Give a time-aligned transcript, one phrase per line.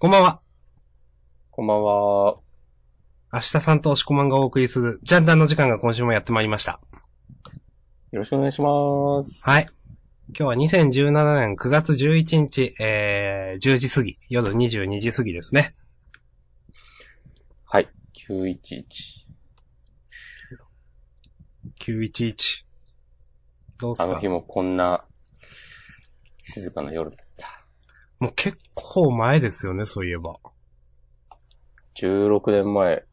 [0.00, 0.40] こんばんは。
[1.50, 2.38] こんばんは。
[3.32, 6.78] 明日さんと押し込まんがお送りする、ジャンダンの時間が今週もやってまいりました。
[8.12, 9.50] よろしくお願いします。
[9.50, 9.66] はい。
[10.28, 15.74] 今日は2017年9月11日、えー、10時過ぎ、夜22時過ぎですね。
[17.64, 17.88] はい。
[18.30, 18.84] 911。
[21.80, 22.64] 911。
[23.80, 24.04] どうすか？
[24.04, 25.04] あの日もこんな、
[26.42, 27.16] 静かな夜だ。
[28.20, 30.38] もう結構前ですよね、そういえば。
[31.96, 33.04] 16年前。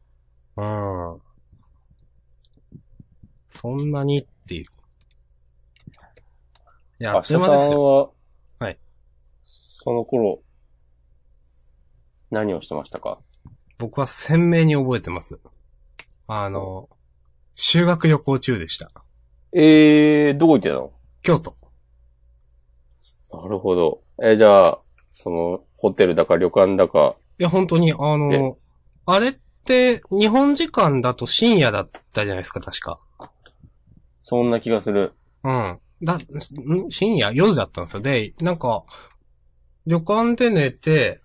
[0.56, 1.20] うん。
[3.48, 4.66] そんなにっていう。
[6.98, 7.82] いや、あっというん間ですよ。
[7.84, 8.10] は、
[8.58, 8.78] はい。
[9.44, 10.42] その頃、
[12.30, 13.20] 何をしてましたか？
[13.78, 15.38] 僕は鮮明に覚えてます。
[16.26, 16.88] あの、
[17.54, 18.90] 修学旅行中でした。
[19.52, 20.92] えー、どこ行ってたの？
[21.22, 21.56] 京都。
[23.32, 24.02] なるほど。
[24.22, 24.80] えーじゃあ、
[25.18, 28.54] その、ホテルだか旅館だか、いや、本当に、あのえ、
[29.06, 29.34] あれっ
[29.64, 33.00] て、日本時間だと深夜だったじゃないですか、確か。
[34.20, 35.14] そんな気がする。
[35.42, 35.78] うん。
[36.02, 38.02] だ、ん深夜夜だったんですよ。
[38.02, 38.84] で、なんか、
[39.86, 41.22] 旅館で寝て、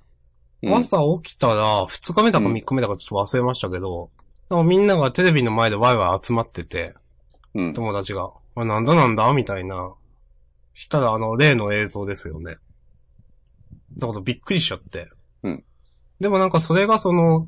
[0.63, 4.09] うん朝起きたら、二日目だかうん三日目だかちょっと忘れましたけど、
[4.49, 6.93] なんかみんながテレビの前でワイワイ集まってて、
[7.55, 7.73] うん。
[7.73, 9.33] 友達が、あなんだなんだ？
[9.33, 9.93] みたいな。
[10.73, 12.55] したら、あの、例の映像ですよね。
[13.97, 15.09] だからびっくりしちゃって。
[15.43, 15.63] うん。
[16.19, 17.47] でもなんかそれがその、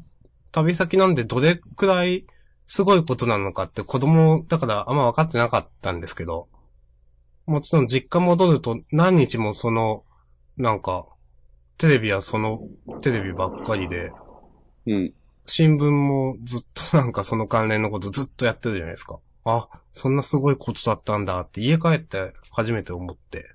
[0.52, 2.26] 旅先なんでどれくらい
[2.66, 6.48] すごいことなのかって子供だからあんま分かってなかったんですけど、
[7.46, 10.04] もちろん実家戻ると何日もその、
[10.58, 11.06] なんか、
[11.78, 12.62] テレビはその
[13.02, 14.12] テレビばっかりで、
[14.86, 15.14] うん。
[15.46, 19.20] 新聞もずっとなんかその関連のことずっとやってるじゃないですか。
[19.46, 23.54] あ、そんなすごいことだったんだって家帰って初めて思って。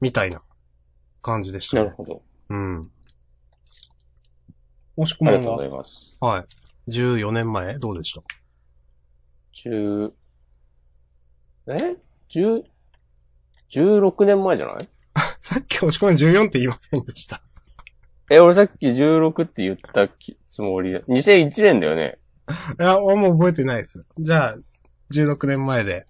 [0.00, 0.42] みたいな
[1.22, 1.84] 感じでした、ね。
[1.84, 2.22] なるほど。
[2.50, 2.90] うん。
[4.96, 6.16] 押し込ありがとうございます。
[6.20, 6.40] は？
[6.88, 6.90] い。
[6.90, 7.78] 14年前？
[7.78, 8.22] どうでした
[9.68, 10.12] ？10、
[11.68, 11.96] え
[12.30, 12.62] ?10、
[13.70, 14.88] 16年前じゃない？
[15.42, 17.42] さっき押し込まん14って言いませんでした。
[18.30, 21.00] え、俺さっき16って言ったきつもりだ。
[21.00, 22.18] 2001年だよね。
[22.78, 24.04] いや、俺もう覚えてないです。
[24.18, 24.56] じゃあ、
[25.12, 26.06] 16年前で。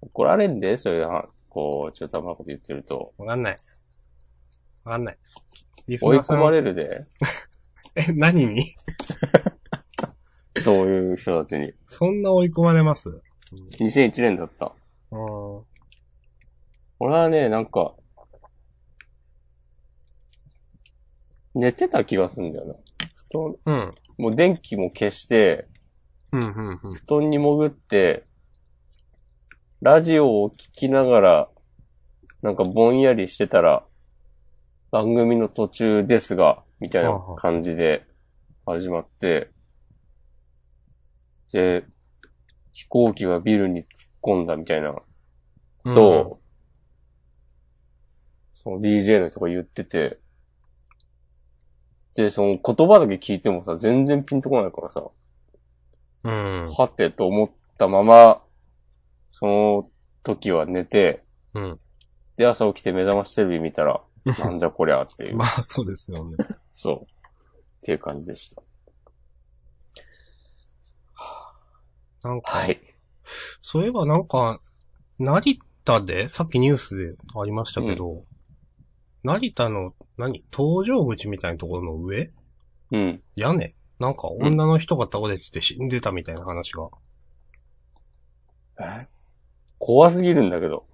[0.00, 3.12] 怒られんで、そういうは、こう、中途半端なこと言ってると。
[3.18, 3.56] わかんない。
[4.90, 5.18] わかんない。
[5.86, 7.00] 追い込まれるで。
[7.94, 8.74] え、何に？
[10.60, 11.72] そういう人たちに。
[11.86, 13.20] そんな追い込まれます
[13.78, 14.72] ？2001年だった。
[15.12, 15.64] うん。
[16.98, 17.94] 俺はね、なんか、
[21.54, 22.74] 寝てた気がするんだよな。
[23.28, 23.94] 布団、うん。
[24.18, 25.68] もう電気も消して、
[26.32, 26.94] うん、うん、うん。
[26.96, 28.24] 布団に潜って、
[29.82, 31.48] ラジオを聞きながら、
[32.42, 33.84] なんかぼんやりしてたら、
[34.90, 38.04] 番組の途中ですが、みたいな感じで
[38.66, 39.50] 始まって、
[41.52, 41.84] で、
[42.72, 43.86] 飛行機がビルに突っ
[44.22, 44.94] 込んだみたいな
[45.84, 46.40] うんと、
[48.54, 50.18] その DJ の人が言ってて、
[52.14, 55.04] で、その言葉だけ聞いてもさ、全然ピンとこないからさ、
[56.24, 56.74] うん。
[56.76, 58.42] はてと思ったまま、
[59.32, 59.90] その
[60.22, 61.22] 時は寝て、
[61.54, 61.80] うん。
[62.36, 64.02] で、朝起きて目覚ましテレビ見たら、
[64.38, 66.36] なんじゃこりゃっていう、まあ、そうですよね。
[66.72, 66.96] そう。
[67.02, 67.06] っ
[67.82, 68.62] ていう感じでした。
[72.22, 72.80] なんか、はい。
[73.62, 74.60] そういえばなんか、
[75.18, 78.24] 成田で、さっきニュースでありましたけど、
[79.22, 82.30] 成田の、何搭乗口みたいなところの上？
[82.92, 83.22] うん。
[83.36, 83.72] 屋根？
[83.98, 86.88] なんか女の人が倒れてて死んでたみたいな話が。
[88.80, 89.08] え？
[89.78, 90.86] 怖すぎるんだけど。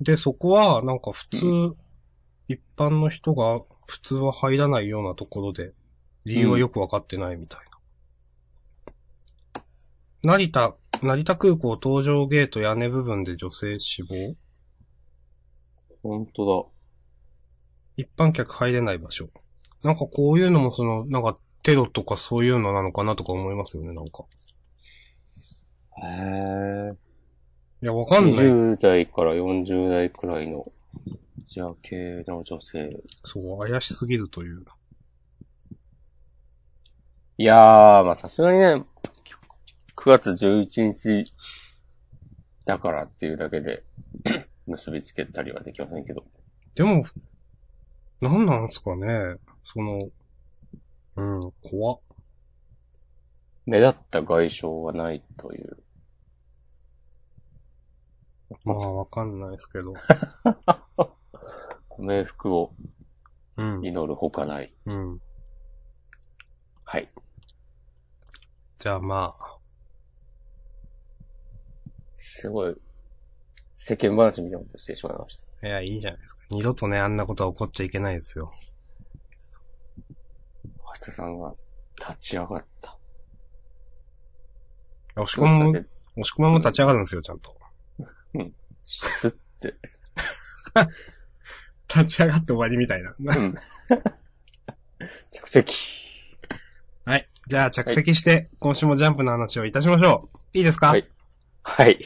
[0.00, 1.46] で、そこは、なんか普通、
[2.48, 5.72] 一般の人が普通は入らないようなところで、
[6.24, 7.60] 理由はよくわかってないみたい
[10.22, 10.34] な。
[10.34, 14.34] 成田、成田空港搭乗ゲート屋根部分で女性死亡？
[16.02, 16.72] ほんと
[17.96, 19.28] 一般客入れない場所。
[19.82, 24.24] なんかこういうのもその、なんかテロとかそういうのなのかなとか思いますよね、なんか。
[26.00, 26.08] だ。
[26.08, 26.96] へえ。
[27.82, 28.34] いや、わかんない。
[28.36, 30.85] 20代から40代くらいの、ア
[31.46, 32.90] ジア系の女性。
[33.24, 34.64] そう、怪しすぎるという。
[37.38, 38.84] いやー、まあさすがにね、
[39.96, 41.32] 9月11日
[42.64, 43.84] だからっていうだけで、
[44.66, 46.24] 結びつけたりはできませんけど。
[46.74, 47.02] でも、
[48.20, 49.36] なんなんすかね。
[49.62, 50.08] その、
[51.16, 52.00] うん、怖っ。
[53.66, 55.76] 目立った外傷はないという。
[58.64, 59.92] まあ、わかんないですけど。
[61.98, 62.74] 冥福を
[63.56, 63.84] うん。
[63.84, 64.72] 祈るほかない。
[64.84, 65.20] うん。
[66.84, 67.10] はい。
[68.78, 69.56] じゃあまあ、
[72.16, 72.74] すごい、
[73.74, 75.66] 世間話みたいなことしてしまいました。
[75.66, 76.40] いや、いいじゃないですか。
[76.50, 78.50] 二度とね、あんなことは起こっちゃいけないですよ。
[80.68, 81.54] 明日さんが
[81.98, 82.98] 立ち上がった。
[85.16, 85.84] 押し込まも、押
[86.24, 87.56] し込まも立ち上がるんですよ、ちゃんと。
[88.84, 89.74] スッて。
[91.94, 93.14] 立ち上がって終わりみたいな。
[93.18, 93.54] うん。
[95.30, 95.74] 着席。
[97.04, 97.28] はい。
[97.46, 100.38] じゃあ着席して、今週もジャンプの話をいたしましょう。
[100.58, 100.88] いいですか？
[100.88, 101.08] はい
[101.62, 101.96] はい。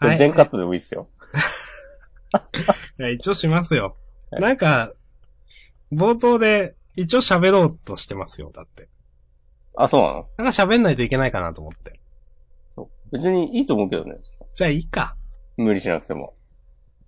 [0.00, 0.10] こはい。
[0.12, 1.08] れ全カットでもいいですよ。
[2.98, 3.96] いや、一応しますよ。
[4.30, 4.94] はいなんか、
[5.92, 8.88] 冒頭で一応喋ろうとしてますよ、だって。
[9.76, 10.28] あ、そうなの？
[10.38, 12.00] なんか喋んないといけないかなと思って。
[12.74, 12.88] そう。
[13.12, 14.16] 別にいいと思うけどね。
[14.54, 15.16] じゃあいいか。
[15.58, 16.34] 無理しなくても。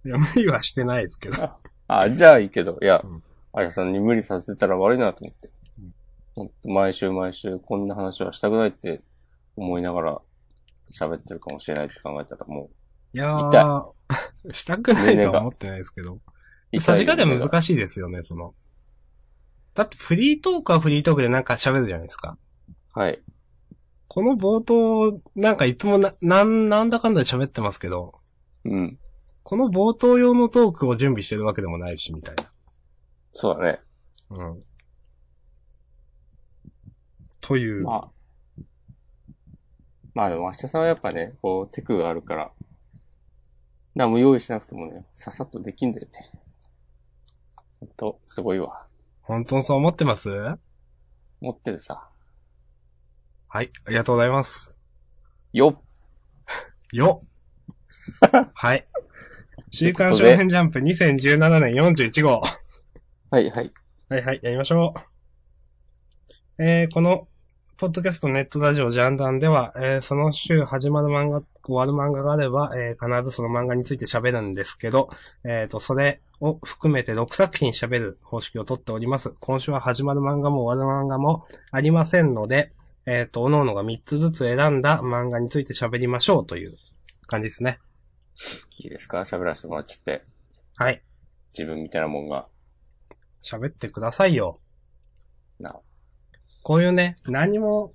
[0.05, 1.51] いや、無理はしてないですけど。
[1.89, 2.79] あ、じゃあいいけど。
[2.81, 3.23] いやうん、
[3.53, 5.95] あやさんに無理させたら悪いなと思ってうん。
[6.35, 9.03] ほんと毎週毎週こんな話はしたくないって
[9.57, 10.21] 思いながら
[10.93, 12.71] 喋ってるかもしれないって考えたらも
[13.15, 13.85] いやー、
[14.53, 16.21] したくないとは思ってないですけど。
[16.73, 16.81] う。
[16.81, 17.39] さじ加減い。
[17.39, 18.55] 難しいですよね、その。
[19.75, 22.37] だってフリートークはフリートークでなんか喋るじゃないですか。
[22.93, 23.23] はい。
[24.09, 28.15] この冒頭、なんかいつもな、なん、なんだかんだで喋ってますけど、
[28.65, 28.99] うん。
[29.45, 32.37] この冒頭用のトークを準備してるわけでもないし、みたい
[33.35, 33.81] そうだね。
[34.31, 34.39] な。
[34.39, 34.63] うん。
[37.43, 37.85] という。
[37.85, 38.11] まあ。
[40.15, 42.53] まあでも明日さんはやっぱね、こう、テクがあるから、
[43.95, 46.31] 何も用意しなくてもね、ささっとできんだよね。
[47.81, 48.87] ほんと、すごいわ。
[49.21, 50.31] 本当にそう思ってます？
[51.41, 52.09] 持ってるさ。
[53.49, 54.81] はい、ありがとうございます。
[55.53, 55.83] よっ
[56.93, 57.29] よっ
[58.55, 58.87] はい。
[59.75, 62.41] 週刊少年ジャンプ2017年41号。
[63.31, 63.73] はいはい。
[64.09, 64.95] はいはい、やりましょ
[66.59, 66.63] う。
[66.63, 67.27] えー、この、
[67.77, 75.11] ポッドキャストネットラジオジャンダンでは、えー、その週始まる漫画、終わる漫画があれば、えー、必ずその漫画について喋るんですけど、
[75.43, 79.35] えーと、それを含めて6作品喋る方式をとっております。
[79.41, 82.71] 今週は始まる漫画も終わる漫画もありませんので、
[83.07, 86.77] えーと、各々が3つずつ選んだ漫画について喋りましょうという
[87.27, 87.81] 感じですね。
[88.79, 89.21] いいですか？
[89.21, 90.25] 喋らせてもらっちゃって。
[90.77, 91.03] はい。
[91.57, 92.49] 自分みたいなもんが。
[93.43, 94.59] 喋ってくださいよ。
[95.61, 95.77] な。
[96.63, 97.93] こういうね、何も、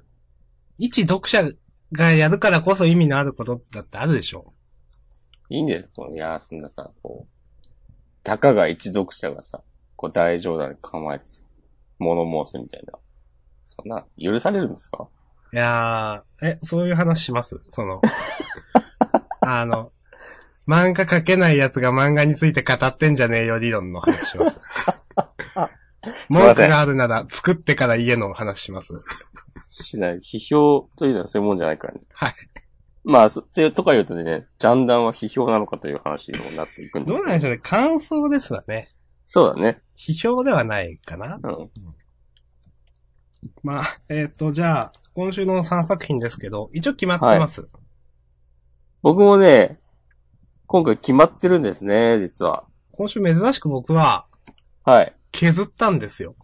[0.78, 1.44] 一読者
[1.92, 4.54] がやるからこそ意味のあることだってあるでしょ。
[5.50, 6.10] いいんですよ。
[6.14, 7.84] いやー、そんなさ、こう、
[8.24, 9.62] たかが一読者がさ、
[9.96, 11.42] こう大冗談に構えてさ、
[11.98, 12.94] 物申すみたいな。
[13.66, 15.10] そんな、許されるんですか？
[15.52, 17.60] いやー、え、そういう話します？
[17.72, 18.02] その、
[19.42, 19.92] あの、
[20.70, 24.62] 漫画描けない奴が漫画について語ってんじゃねえよ理論の話します。
[26.30, 28.94] 文句があるなら作ってから家の話します。
[29.64, 30.18] しない。
[30.18, 32.02] 批評というのはそういうもんじゃないからね。
[32.14, 32.34] はい。
[33.04, 38.94] まあ、そっていうとか言うとね、ジャンダンは批評なのかという話にもなっていくんですけどうなんでしょうね感想ですわね。
[39.26, 39.82] そうだね。
[39.98, 41.72] 批評ではないかなうん。
[43.64, 47.68] まあ、えっ、と、じゃあ、今週の3作品ですけど、一応決まってます。
[49.02, 49.80] 僕もね、
[50.72, 52.64] 今回決まってるんですね、実は。
[52.92, 54.28] 今週珍しく僕は
[54.84, 55.16] はい。
[55.32, 56.36] 削ったんですよ。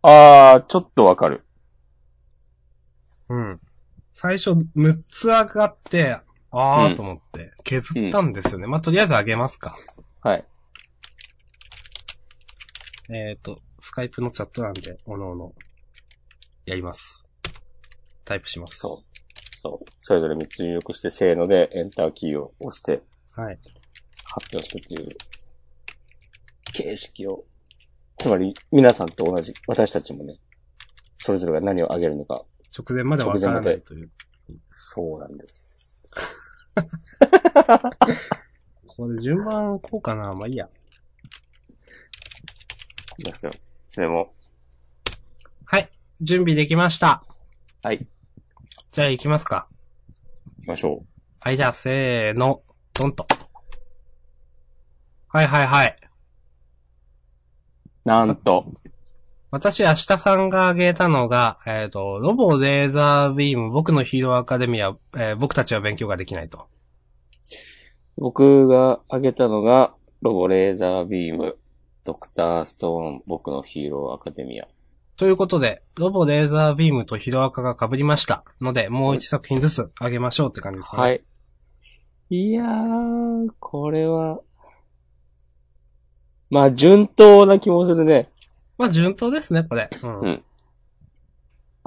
[0.00, 1.44] あー、ちょっとわかる。
[3.28, 3.60] うん。
[4.14, 6.16] 最初、6つ上がって、
[6.50, 8.66] あうんーと思って、削ったんですよね。
[8.68, 9.74] まあ、とりあえず上げますか。
[10.22, 10.44] はい。
[13.10, 15.52] えっ、と、スカイプのチャットなんで、おのおの、
[16.64, 17.28] やります。
[18.24, 18.78] タイプします。
[18.78, 18.96] そう
[19.60, 19.90] そう。
[20.00, 23.02] それぞれ3つ入力して、せーのでエンターキーを押して
[23.36, 23.58] はい。
[24.24, 25.08] 発表してという
[26.72, 27.44] 形式を。
[28.18, 30.38] つまり、皆さんと同じ、私たちもね、
[31.18, 32.44] それぞれが何をあげるのか、
[32.76, 34.10] 直前までわからないという。
[34.70, 36.10] そうなんです。
[38.86, 40.66] これ順番こうかなまあいいや。
[43.18, 43.52] いきますよ。
[43.84, 44.32] それも、
[45.66, 45.90] はい。
[46.20, 47.24] 準備できました。
[47.82, 48.06] はい。
[48.92, 49.68] じゃあ行きますか。
[50.58, 51.06] 行きましょう。
[51.40, 52.62] はい、じゃあ、せーの、
[52.98, 53.26] ドンと。
[55.28, 55.96] はいはいはい。
[58.04, 58.72] なんと、
[59.50, 66.68] 私、明日さんが挙げたのが、えっ、と、ロボレーザービーム、僕のヒーローアカデミア、えー僕たちは勉強ができないと。
[68.16, 71.58] 僕が挙げたのが、ロボレーザービーム、
[72.04, 74.66] ドクターストーン、僕のヒーローアカデミア。
[75.16, 78.44] ということで、ロボレーザービームとヒロアカが被りました。
[78.60, 81.02] ので、もう一作品ずつ挙げましょうって感じですかね。。
[81.02, 81.24] はい
[82.30, 82.36] い。
[82.50, 84.40] いやー、これは、
[86.50, 88.28] まあ、順当な気もするね。
[88.78, 89.88] まあ、順当ですね、これ。
[90.02, 90.20] うん。
[90.20, 90.44] うん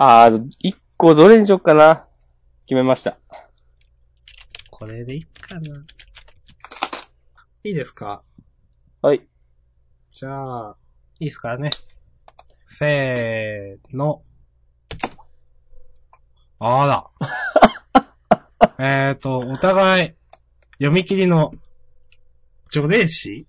[0.02, 2.08] ああ、一個どれにしよっかな。
[2.66, 3.18] 決めました。
[4.72, 5.86] これでいいかな。
[7.66, 8.24] いいですか？
[9.02, 9.28] はい。
[10.14, 10.78] じゃあ、
[11.20, 11.70] いいですかね。
[12.66, 14.22] せーの。
[16.60, 17.10] あ
[18.80, 18.80] ら。
[19.10, 20.14] えっと、お互い、
[20.80, 21.54] 読み切りの、
[22.72, 23.46] 除霊師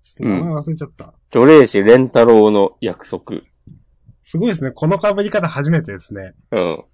[0.00, 1.14] ちょっと名前忘れちゃった。
[1.30, 3.42] 除霊師レンタロウの約束。
[4.22, 4.72] すごいですね。
[4.72, 6.34] この被り方初めてですね。
[6.50, 6.84] うん。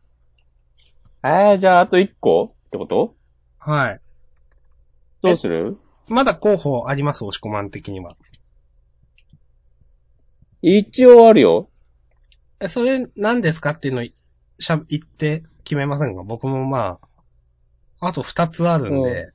[1.25, 3.14] えー、じゃああと一個ってこと？
[3.59, 4.00] はい。
[5.23, 5.78] どうする？
[6.09, 8.14] まだ候補あります、押し込まん的には。
[10.61, 11.68] 一応あるよ。
[12.61, 16.23] え、それ何ですかっていうのをしゃ、言って決めませんか？
[16.23, 16.99] 僕もま
[18.00, 19.33] あ、あと二つあるんで、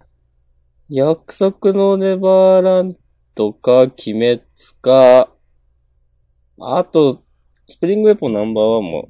[0.91, 2.95] 約束のネバーラン
[3.35, 4.41] ドか、鬼滅
[4.81, 5.29] か、
[6.59, 7.21] あと、
[7.67, 9.07] スプリングウェポンナンバーワンも、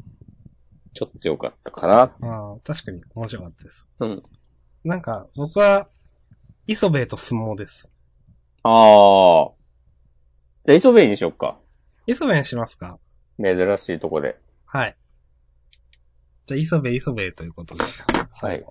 [0.93, 2.01] ちょっと良かったかな。
[2.01, 3.89] ああ確かに面白かったです。
[4.01, 4.23] うん。
[4.83, 5.87] なんか、僕は、
[6.67, 7.93] 磯部と相撲です。
[8.63, 9.51] ああ。
[10.65, 11.57] じゃあ、磯部にしよっか。
[12.07, 12.99] 磯部にしますか？
[13.41, 14.37] 珍しいとこで。
[14.65, 14.97] はい。
[16.45, 17.85] じゃあ、磯部磯部ということで。
[18.41, 18.65] はい。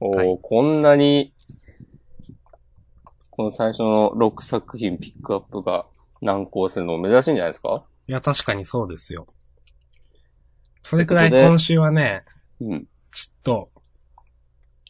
[0.00, 1.32] おー、はいこんなに、
[3.30, 5.86] この最初の6作品ピックアップが
[6.22, 7.84] 難航するの珍しいんじゃないですか？
[8.08, 9.26] いや、確かにそうですよ。
[10.82, 12.24] それくらい今週はね、
[12.60, 12.86] うん。
[13.12, 13.70] ちょっと、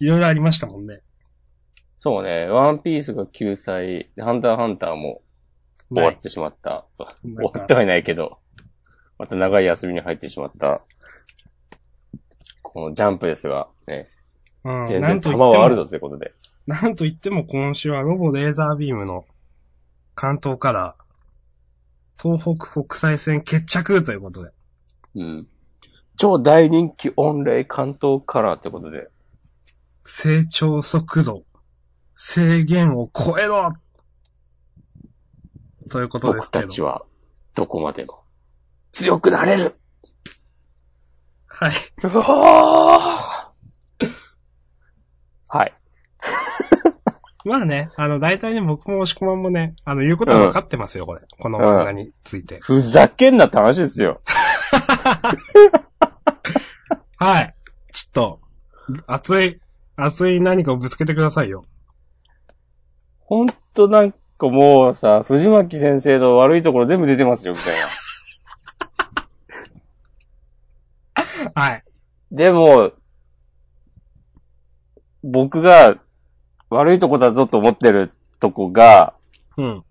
[0.01, 1.01] いろいろありましたもんね。
[1.99, 5.23] そうね、ワンピースが救済、ハンターハンターも
[5.93, 6.87] 終わってしまった。
[6.95, 8.39] 終わってはいないけど、
[9.19, 10.83] また長い休みに入ってしまった。
[12.63, 14.09] このジャンプですが、ね、
[14.67, 16.33] うん、全然なんと言っても、弾はあるぞということで。
[16.67, 19.25] なんと言っても今週はロボレーザービームの
[20.17, 20.97] 関東から
[22.21, 24.51] 東北国際線決着ということで。
[25.15, 25.49] うん。
[26.17, 29.09] 超大人気御礼関東カラーってことで。
[30.05, 31.45] 成長速度、
[32.15, 33.73] 制限を超えろ
[35.91, 36.65] ということで僕すけど。
[36.65, 37.05] たちは、
[37.55, 38.23] どこまでも、
[38.91, 39.77] 強くなれる
[41.47, 41.73] はい。
[42.03, 43.47] うわー
[45.49, 45.75] はい。
[47.49, 51.21] まあね、あの、大体ね、僕も押し込まんもね、あの、言うことは分かってますよ、これ。
[51.39, 52.59] この漫画について。
[52.59, 54.21] ふざけんなって話ですよ。
[57.19, 57.55] はい。
[57.93, 58.41] ちょっと、
[59.07, 59.55] 熱い、
[59.95, 61.65] 熱い何かをぶつけてくださいよ。
[63.21, 67.75] ほんとなんかもうさ、藤巻先生の悪いところ全部出てますよ、みたい
[71.55, 71.55] な。
[71.63, 71.85] はい。
[72.33, 72.91] でも、
[75.23, 75.97] 僕が
[76.71, 79.15] 悪いとこだぞと思ってるとこが、
[79.57, 79.85] うん。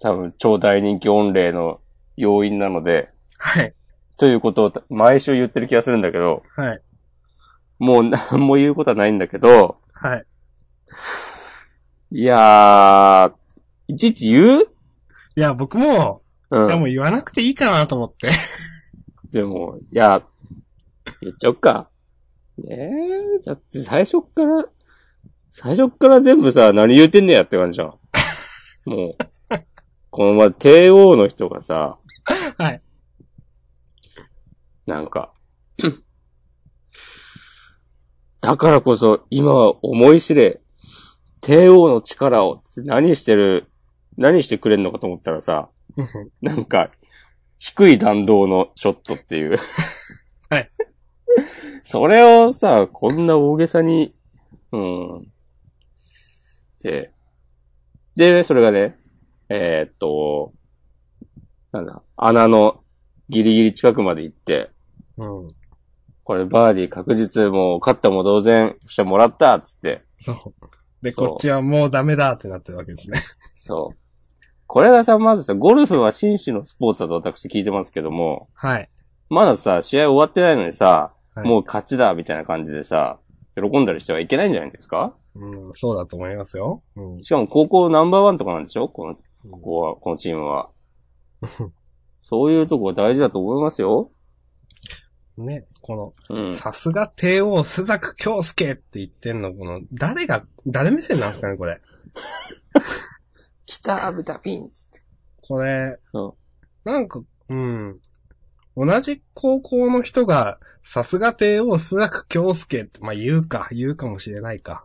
[0.00, 1.80] 多分超大人気御礼の
[2.16, 3.74] 要因なので、はい。
[4.16, 6.80] ということを毎週言ってる気がするんだけど、はい。
[7.78, 10.26] もう何も言うことはないんだけど、はい。
[12.12, 14.62] いやー、いちいち言う？
[15.36, 16.56] いや、僕も、う。
[16.56, 18.30] いやもうん言わなくていいかなと思って。
[19.30, 20.22] でも、いや、
[21.20, 21.90] 言っちゃおっか。
[22.58, 22.90] ね
[23.40, 24.64] え、だって最初っから、
[25.56, 27.94] 最初っから全部さ、何言うてんねやって感じじゃん。
[28.90, 29.16] もう、
[30.10, 32.00] このま、帝王の人がさ、
[32.58, 32.82] はい。
[34.84, 35.32] なんか、
[38.40, 40.60] だからこそ今は思い知れ、
[41.40, 43.70] 帝王の力を何してる、
[44.16, 45.70] 何してくれんのかと思ったらさ、
[46.42, 46.90] なんか、
[47.60, 49.56] 低い弾道のショットっていう。
[50.50, 50.68] はい。
[51.84, 54.16] それをさ、こんな大げさに、
[54.72, 55.30] うん。
[56.84, 57.10] で、
[58.14, 58.96] で、それがね、
[59.48, 60.52] えーっと、
[61.72, 62.82] なんだ、穴の
[63.30, 64.70] ギリギリ近くまで行って、
[65.16, 65.48] うん。
[66.24, 70.04] これバーディー確実もう勝ったも同然してもらったっつって。
[70.18, 70.54] そう。
[71.02, 73.20] で、こっちはもうダメだってなってるわけですね。
[73.54, 73.98] そう。
[74.66, 78.90] これがさ、まずさ、ゴルフは紳士のスポーツだと私聞いてますけども、はい。
[79.30, 83.18] まださ、試合終わってないのにさ、はいもう勝ちだみたいな感じでさ、
[83.56, 85.14] 喜んだりしてはいけないんじゃないですか？
[85.34, 86.82] うん、そうだと思いますよ。
[86.96, 87.18] うん。
[87.20, 88.88] しかも高校ナンバーワンとかなんでしょ？
[88.88, 89.14] この、
[89.50, 90.70] ここは、このチームは。
[92.20, 94.10] そういうとこ大事だと思いますよ。
[95.36, 96.54] ね、この、うん。
[96.54, 101.80] さすが帝王須作京介って言ってんの、この、誰が、誰目線なんですかね、これ。
[103.66, 105.02] 来たブザピンつって。
[105.42, 106.36] これ、そ
[106.84, 108.00] なんか、うん。
[108.76, 114.84] 同じ高校の人が、さすが帝王須作京介って、まあ言うか、言うかもしれないか。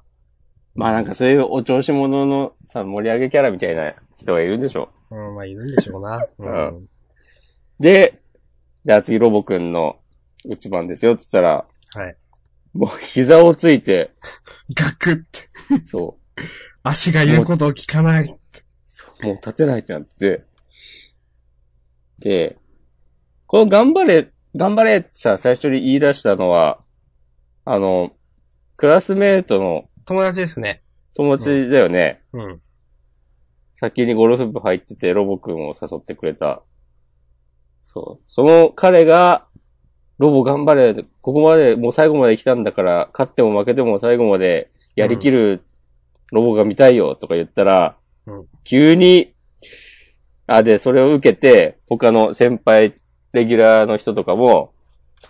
[0.75, 6.25] まあなんかそういうお調子者のさ、盛り上げキャラみたいな人がいるんでしょうん、まあいるんでしょうな。
[6.37, 6.43] う。
[6.43, 6.89] うん
[7.79, 8.21] で、
[8.83, 9.99] じゃあ次ロボくんの
[10.45, 12.15] 打つ番ですよ、つったら、はい。
[12.73, 14.11] もう膝をついて、
[14.75, 15.49] ガクって。
[15.85, 16.41] そう、
[16.83, 18.37] 足が言うことを聞かない。
[18.87, 20.45] そうもう立てないってなって、
[22.19, 22.57] で、
[23.49, 26.81] この頑張れ、頑張れってさ、最初に言い出したのは、
[27.65, 28.11] あの、
[28.77, 30.83] クラスメートの友達ですね。
[31.15, 32.21] 友達だよね。
[32.31, 32.61] うん。
[33.73, 36.61] 先にゴルフ部入っててロボくんを誘ってくれた。
[37.81, 38.23] そう。
[38.27, 39.47] その彼が、
[40.19, 45.63] ロボ頑張れ、ここまで、もう最後まで来たんだから、勝っても負けても最後までやりきる
[46.31, 49.33] ロボが見たいよとか言ったら、うん急に、
[50.45, 52.98] あ、で、それを受けて、他の先輩、
[53.33, 54.73] レギュラーの人とかも、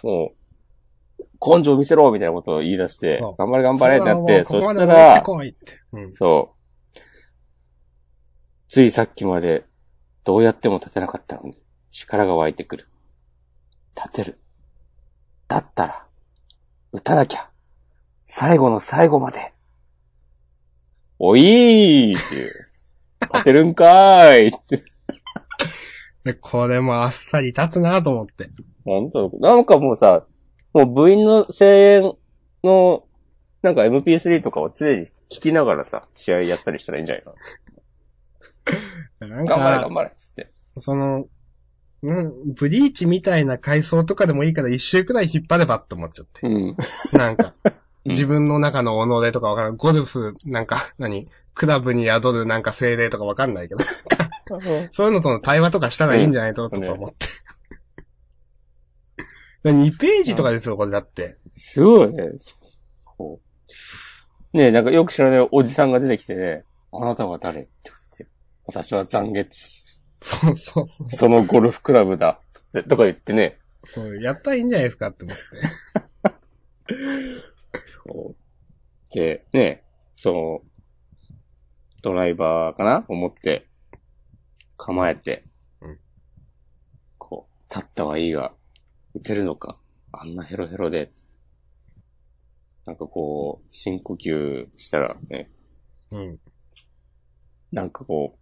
[0.03, 5.23] もう、根性見せろみたいなことを言い出して頑張れ頑張れってなって、そしたら。
[6.13, 6.99] そう。
[8.67, 9.65] ついさっきまで、
[10.23, 12.87] どうやっても立てなかったのに、力が湧いてくる。
[13.95, 14.39] 立てる。
[15.47, 16.05] だったら、
[16.91, 17.49] 打たなきゃ。
[18.25, 19.53] 最後の最後まで。
[21.17, 22.51] おいーっていう。
[23.33, 24.83] 立てるんかーいって。
[26.29, 28.49] で、これもあっさり立つなと思って。
[28.85, 29.31] 本当？
[29.39, 30.25] なんかもうさ、
[30.73, 32.13] もう部員の声援
[32.63, 33.03] の、
[33.63, 37.33] なんか MP3 とかを常に聞きながらさ、試合やったりしたらいいんじゃないか
[39.21, 39.55] なんな。
[39.55, 40.51] 頑張れか頑、張れっつって。
[40.77, 41.25] その、
[42.03, 46.47] うん、ブリーチみたいな階層とかでもいいから一周くらい引っ張ればって思っちゃって。
[46.47, 46.77] うん。
[47.11, 47.73] なんか、 うん
[48.05, 49.75] 自分の中の己とかわからん。
[49.75, 51.27] ゴルフ、なんか、何？
[51.53, 53.83] クラブに宿るなんか精霊とかわかんないけど。
[54.91, 57.25] そういうのとの対話とかしたらいいんじゃないと、うんとか思って。
[59.69, 61.37] 2ページとかですよ、これだって。
[61.51, 62.29] すごいね。
[63.03, 63.41] こ
[64.53, 67.61] うねえ、なんかよく知らないおじさんが出てきてね、あなたは誰？
[67.61, 68.27] って言って、
[68.65, 69.85] 私は残月。
[70.21, 71.11] そうそうそう。
[71.11, 72.41] そのゴルフクラブだ。
[72.53, 73.59] つって、とか言ってね。
[73.85, 75.43] そうやったらいいんじゃないですかって思って。
[77.85, 79.83] そうで、ね、
[80.15, 80.61] その、
[82.01, 83.05] ドライバーかな？
[83.07, 83.68] 思って、
[84.79, 85.43] 構えて、
[85.81, 85.99] うん
[87.17, 88.53] こう、立ったはいいが、
[89.13, 89.77] 打てるのか
[90.11, 91.11] あんなヘロヘロで。
[92.85, 95.51] なんかこう、深呼吸したらね、
[96.11, 96.39] うん。
[97.71, 98.39] なんかこう、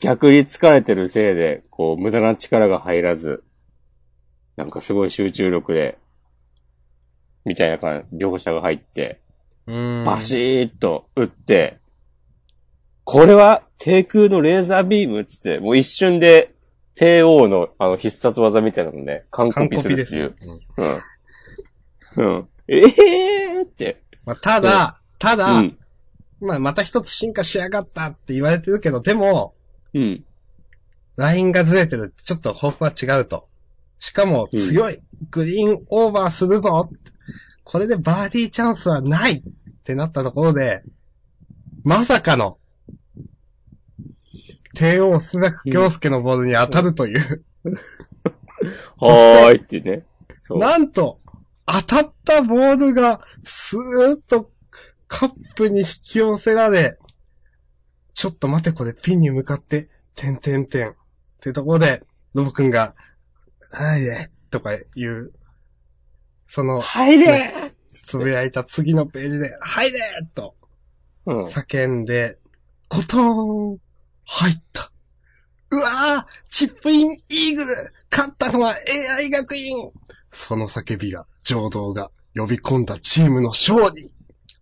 [0.00, 3.42] 逆に疲れてるせいで、こう、無駄な力が入らず、
[4.56, 5.98] なんかすごい集中力で、
[7.44, 9.20] みたいな感じ、描写が入って、
[9.66, 10.04] うん。
[10.04, 11.80] バシーッと打って、
[13.04, 16.54] これは低空のレーザービームっつって、もう一瞬で
[16.94, 20.34] 帝王のあの必殺技みたいなので、完コピすするっていう。。
[22.16, 22.36] うんうん。
[22.36, 22.48] うん。
[22.68, 24.02] ええーって。
[24.26, 25.78] まあ、ただ、ただ、うん。
[26.40, 29.54] まあ、また一つ進化しやがったって言われてるけど、でも、
[29.94, 30.24] うん。
[31.16, 33.48] ラインがずれてるってちょっと抱負は違うと。
[33.98, 34.98] しかも、強い、
[35.30, 36.90] グリーンオーバーするぞ
[37.64, 39.42] これでバーディーチャンスはないっ
[39.84, 40.82] てなったところで、
[41.82, 42.58] まさかの、
[44.74, 47.44] 帝王須崎京介のボールに当たるという。
[48.98, 50.04] はーいっていうね。
[50.40, 50.58] そう。
[50.58, 51.20] なんと、
[51.66, 54.50] 当たったボールが、スーッと
[55.08, 56.98] カップに引き寄せられ、
[58.14, 60.90] ちょっと待てこれピンに向かって、てんてんてん。
[60.90, 60.94] っ
[61.40, 62.02] ていうところで、
[62.34, 62.94] ロボくんが、
[63.72, 65.32] はいで、とかいう、
[66.46, 67.52] その、入れ
[67.92, 70.00] つぶやいた次のページで、はいで
[70.34, 70.54] と
[71.26, 71.44] うん。
[71.44, 72.38] 叫んで、
[72.88, 73.78] コトーン
[74.32, 74.92] 入った。
[75.72, 77.68] うわーチップインイーグル
[78.10, 78.74] 勝ったのは
[79.18, 79.90] AI 学院
[80.32, 84.12] その叫びが、情動が呼び込んだチームの勝利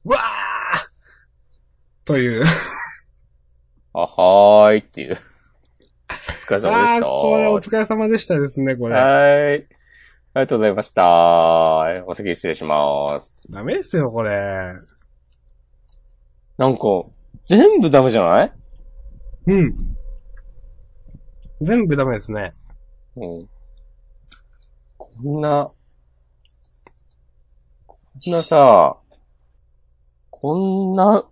[0.04, 0.88] わー
[2.06, 2.42] という。
[3.92, 5.18] あはーいっていう。
[6.08, 7.06] お疲れ様でした。
[7.06, 8.94] これお疲れ様でしたですね、これ。
[8.94, 9.66] はーい。
[10.34, 12.04] ありがとうございました。
[12.06, 13.36] お先失礼します。
[13.50, 14.74] ダメですよ、これ。
[16.56, 16.80] なんか、
[17.44, 18.52] 全部ダメじゃない？
[19.48, 19.74] うん。
[21.62, 22.54] 全部ダメですね。
[23.16, 23.38] うん。
[24.98, 25.70] こんな、
[27.86, 28.98] こんなさ、
[30.30, 30.56] こ
[30.92, 31.24] んな、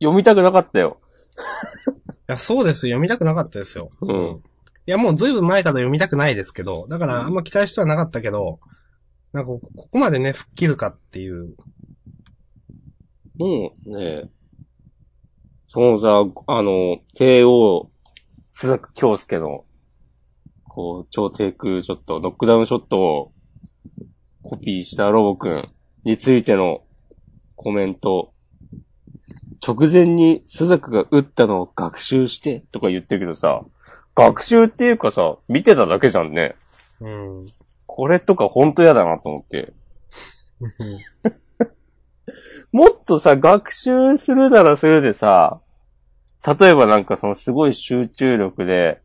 [0.00, 1.00] 読みたくなかったよ。
[1.36, 2.82] いや、そうです。
[2.82, 3.90] 読みたくなかったですよ。
[4.00, 4.42] うん。
[4.86, 8.60] いや、もうずいぶん前から読みたくないですけど、だからあんま期待してはなかったけど、
[9.32, 11.56] なんかこここまでね、吹っ切るかっていう。
[13.36, 14.30] もうね、
[15.74, 17.90] そのさ、あの、帝王、
[18.54, 19.64] 須崎京介の、
[20.68, 23.32] こう、超低空ショット、ノックダウンショットを
[24.42, 25.68] コピーしたロボくん
[26.04, 26.84] についての
[27.56, 28.32] コメント
[29.66, 33.64] 直前にスザクが撃ったのを学習してとか言ってるけどさ、
[34.14, 36.54] 学習っていうかさ、見てただけじゃんね。
[37.00, 37.48] うん。
[37.86, 39.72] これとかほんと嫌だなと思って。
[42.70, 45.60] もっとさ、学習するならするでさ、
[46.46, 49.00] 例えばなんかそのすごい集中力で、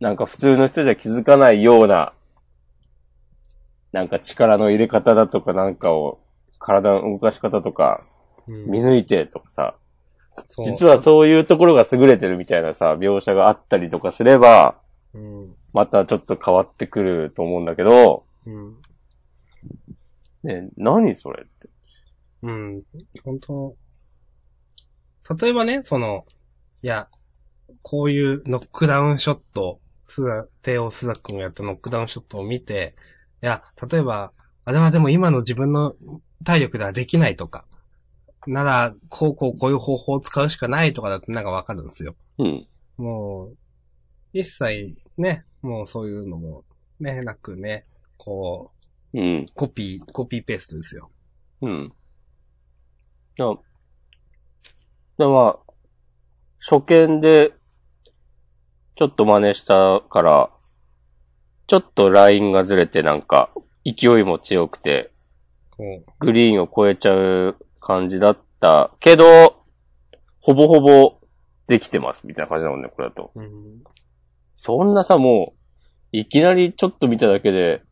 [0.00, 2.12] なんか普通の人じゃ気づかないような、
[3.92, 6.20] なんか力の入れ方だとかなんかを、
[6.58, 8.00] 体の動かし方とか、
[8.48, 9.74] うん見抜いてとかさ、
[10.46, 14.76] そう実はそういうところが優れてるみたいなさ、描写があったりとかすれば、
[15.14, 15.54] うん。
[15.72, 18.76] またちょっと変わってくると思うんだけど、うん。
[20.44, 21.68] ね、何それって。
[22.42, 22.80] うん。
[23.24, 23.74] 本当
[25.34, 26.24] 例えばね、その、
[26.82, 27.08] いや、
[27.82, 32.94] こういうノックダウンショット、スザ、帝王スザ君がやったノックダウンショットを見て、
[33.42, 34.32] いや、例えば、
[34.64, 35.94] あれはでも今の自分の
[36.44, 37.64] 体力ではできないとか、
[38.46, 42.14] なら、こうこうこういう方法を使うしかないとかだってなんかわかるんですよ。
[42.38, 42.66] うん。
[42.96, 43.56] もう、
[44.32, 46.64] 一切ね、もうそういうのも、
[47.00, 47.84] ね、なくね、
[48.16, 48.72] こ
[49.12, 49.46] う、うん。
[49.54, 51.10] コピー、コピーペーストですよ。
[51.62, 51.92] うん。
[53.36, 53.46] だ
[55.18, 55.72] だまあ、
[56.58, 57.52] 初見で、
[58.96, 60.50] ちょっと真似したから、
[61.66, 63.50] ちょっとラインがずれてなんか、
[63.84, 65.12] 勢いも強くて、
[66.20, 69.64] グリーンを超えちゃう感じだったけど、
[70.40, 71.18] ほぼほぼ
[71.66, 73.32] できてます、みたいな感じだもんね、これだと。
[73.34, 73.82] うん、
[74.56, 75.56] そんなさ、もう、
[76.12, 77.82] いきなりちょっと見ただけで、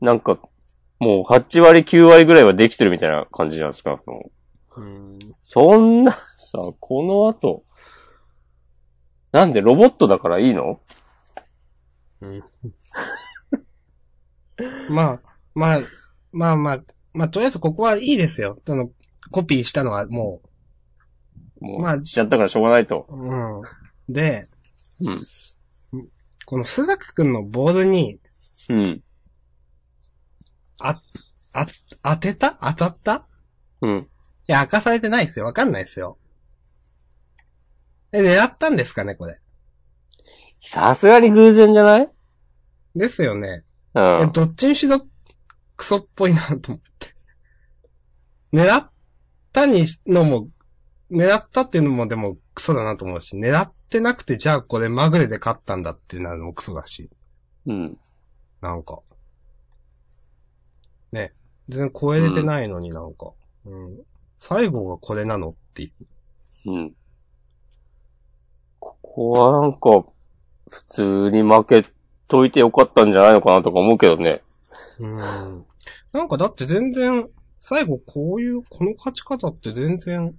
[0.00, 0.38] なんか、
[0.98, 4.00] もう8割9割ぐらいはできてるみたいな感じじゃないですか。
[4.76, 7.64] うん、そんな さ、この後、
[9.32, 10.80] なんでロボットだからいいの？
[14.88, 15.20] まあ、
[15.54, 15.80] まあ、
[16.32, 16.82] まあまあ、
[17.12, 18.60] まあ、とりあえずここはいいですよ。
[18.66, 18.90] その、
[19.30, 20.40] コピーしたのはも
[21.60, 23.06] もう、まあしちゃったからしょうがないと。
[23.08, 23.62] う、うん。
[24.08, 24.46] で、
[25.00, 25.10] う
[25.98, 26.08] ん。
[26.44, 28.20] このスザクくんのボールに、
[28.68, 29.02] うん。
[30.78, 31.00] あ、
[31.52, 31.66] あ、
[32.02, 32.58] 当てた？
[32.62, 33.26] 当たった？
[33.80, 34.08] うん。
[34.46, 35.46] いや、明かされてないですよ。
[35.46, 36.18] わかんないですよ。
[38.12, 39.40] え、狙ったんですかね、これ。
[40.60, 42.08] さすがに偶然じゃない？
[42.94, 43.64] ですよね。
[43.94, 44.32] うえ、ん。
[44.32, 45.06] どっちにしろ、
[45.76, 47.14] クソっぽいなと思って。
[48.52, 48.90] 狙っ
[49.52, 50.48] たにしのも、
[51.10, 57.10] 狙ったっていうのもでもクソだなと思うし、狙ってなくてじゃあこれまぐれで勝ったんだってなるのもクソだし。
[57.66, 57.98] うん。
[58.60, 59.00] なんか。
[61.12, 61.32] ね。
[61.68, 63.32] 全然超えれてないのになんか。
[63.66, 63.96] うん。
[64.46, 65.92] 最後がこれなのってい
[66.66, 66.70] う。
[66.70, 66.94] うん。
[68.78, 70.04] ここはなんか、
[70.70, 71.82] 普通に負け
[72.28, 74.42] といてよかったんじゃないのかなとか思うけどね。
[74.98, 75.16] うん。
[75.16, 77.26] なんかだって全然、
[77.58, 80.34] 最後こういう、この勝ち方って全然、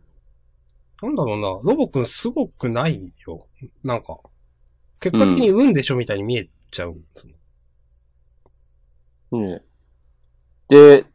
[1.01, 3.47] なんだろうな、ロボくんすごくないよ。
[3.83, 4.19] なんか、
[4.99, 6.95] 結果的に運でしょみたいに見えちゃう。
[9.31, 9.63] ね
[10.67, 11.07] で、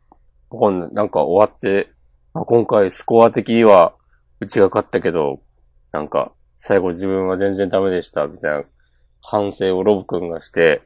[0.50, 1.92] わかんないなんか終わって、
[2.34, 3.94] あ今回スコア的には
[4.40, 5.42] うちが勝ったけど、
[5.92, 8.64] なんか最後自分は全然ダメでしたみたいな
[9.22, 10.82] 反省をロボ君がして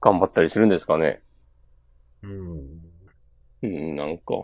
[0.00, 1.22] 頑張ったりするんですかね。
[2.22, 2.88] うん。
[3.62, 4.34] うん、なんか、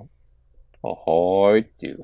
[0.83, 1.99] あ、はーいっていう。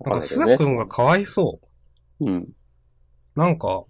[0.00, 1.60] なんか、スザくんがかわいそ
[2.20, 2.24] う。
[2.24, 2.48] うん。
[3.34, 3.84] なんか、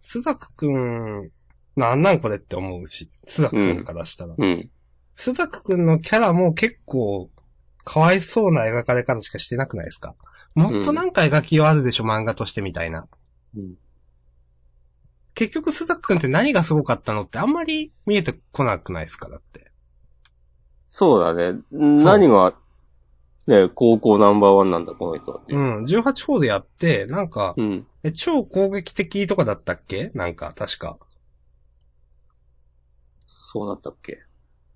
[0.00, 1.30] スザクくん、
[1.76, 4.34] なんなんこれって思うし、スザクくんからしたら。
[4.36, 4.70] うん。
[5.14, 7.30] スザクくんのキャラも結構、
[7.90, 10.14] かわいそうな描かれ方しかしてなくないですか？
[10.54, 13.08] もっとなんか描きようあるでしょ、漫画としてみたいな。
[13.56, 13.74] うん。
[15.34, 19.72] 結局スザクくんって何がすごかったのってあんまり見えてこなくないですかだって。
[20.88, 21.60] そうだね。
[21.70, 22.54] 何が、
[23.46, 25.62] ね、高校ナンバーワンなんだ、この人はっていうう。
[25.80, 27.86] ん、18ホールやって、なんか、うん。
[28.02, 30.10] え超攻撃的とかだったっけ？
[30.12, 30.98] なんか、確か。
[33.26, 34.18] そうだったっけ？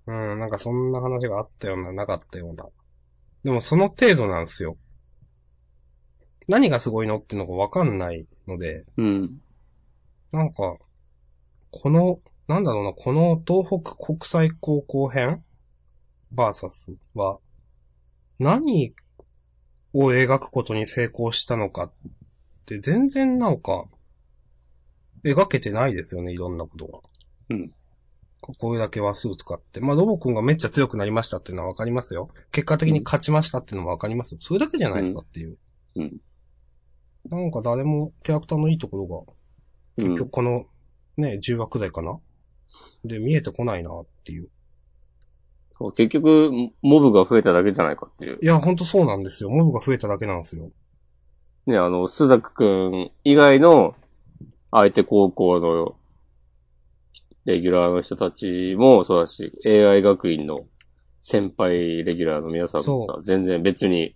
[0.07, 2.65] うん、なんかそんな話があったような、なかったような。
[3.43, 4.77] でもその程度なんですよ。
[6.47, 9.41] 何がすごいのってのがわかんないので、うん。
[10.31, 10.77] なんか、
[11.71, 15.43] この、なんだろうな、この東北国際高校編？
[16.31, 17.39] バーサスは、
[18.39, 18.93] 何
[19.93, 21.93] を描くことに成功したのかっ
[22.65, 23.85] て全然なんか、
[25.23, 26.99] 描けてないですよね、いろんなことが。
[27.51, 27.71] うん。
[28.57, 29.79] これだけ話数使って。
[29.79, 32.29] まあ、ロボ君がめっちゃ強くなりましたっていうのはわかりますよ。
[32.51, 34.39] 結果的に勝ちましたっていうのもわかりますよ。
[34.41, 35.57] それだけじゃないですかっていう。
[35.95, 36.21] うん。
[37.29, 40.31] なんか誰もキャラクターのいいところがうん結局。
[40.31, 40.65] この、
[41.17, 42.19] ね、10話くらいかな？
[43.05, 44.49] で、見えてこないなっていう。
[45.95, 46.51] 結局、
[46.81, 48.39] モブが増えただけじゃないかっていう。
[48.41, 49.49] いや、ほんとそうなんですよ。
[49.49, 50.71] モブが増えただけなんですよ。
[51.65, 53.95] ね、あの、スザクくん以外の
[54.71, 55.95] 相手高校の
[57.45, 60.65] レギュラーの人たちもそうだし、AI 学院の
[61.21, 64.15] 先輩レギュラーの皆さんもさそ、全然別に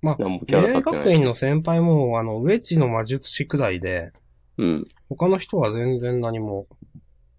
[0.00, 4.12] まあ、AI 学院の先輩も、あの、ウェッジの魔術師くらいで、
[4.56, 4.84] うん。
[5.08, 6.66] 他の人は全然何も。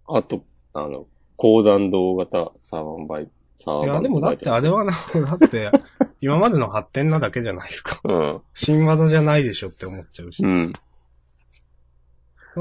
[0.07, 4.91] あと、あの、高残動型サーバンバイ、サーバンいや、でもだってあれはな、
[5.39, 5.71] だって、
[6.19, 8.01] 今までの発展なだけじゃないですか。
[8.03, 8.41] うん。
[8.53, 10.43] 新技じゃないでしょって思っちゃうし。
[10.43, 10.73] うん。
[10.73, 10.79] だ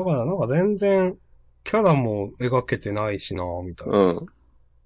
[0.05, 1.17] からなんか全然、
[1.69, 3.99] キャラも描けてないしなみたいな。
[3.99, 4.27] う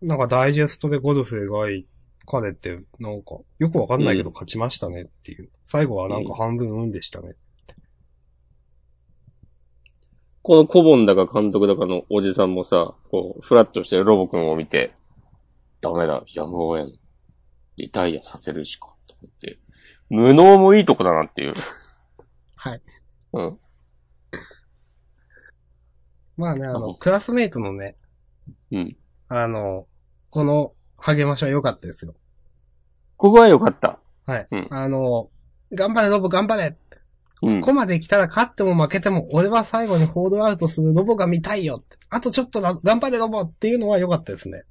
[0.02, 0.08] ん。
[0.08, 1.80] なんかダイジェストでゴルフ描
[2.26, 5.48] かれて、なんか、よくわかんないけど勝ちましたねっていう。
[5.64, 7.34] 最後はなんか半分運でしたね。
[10.42, 14.92] このコボンだか監督だかのおじさんもさ、こう、フラッとしてるロボくんを見て、
[15.80, 16.98] ダメだ、やむを得ん。
[17.76, 19.60] リタイアさせるしか、と思って。
[20.10, 21.52] 無能もいいとこだなっていう。
[22.56, 22.80] はい。
[23.34, 23.58] うん。
[26.42, 27.96] まあね、ああの、クラスメイトのね、
[28.72, 28.96] うん。
[29.28, 29.86] あの、
[30.30, 32.14] この励ましは良かったですよ。
[33.16, 34.00] ここは良かった。
[34.26, 34.48] はい。
[34.50, 35.30] うんあの、
[35.72, 36.76] 頑張れロボ頑張れ
[37.42, 37.68] うんこ。
[37.68, 41.96] こまで来たら勝っても負けても、俺は最後にホールドアウトするロボが見たいよって。
[42.10, 44.64] あとちょっとだ頑張れロボっていうのは良かったですね。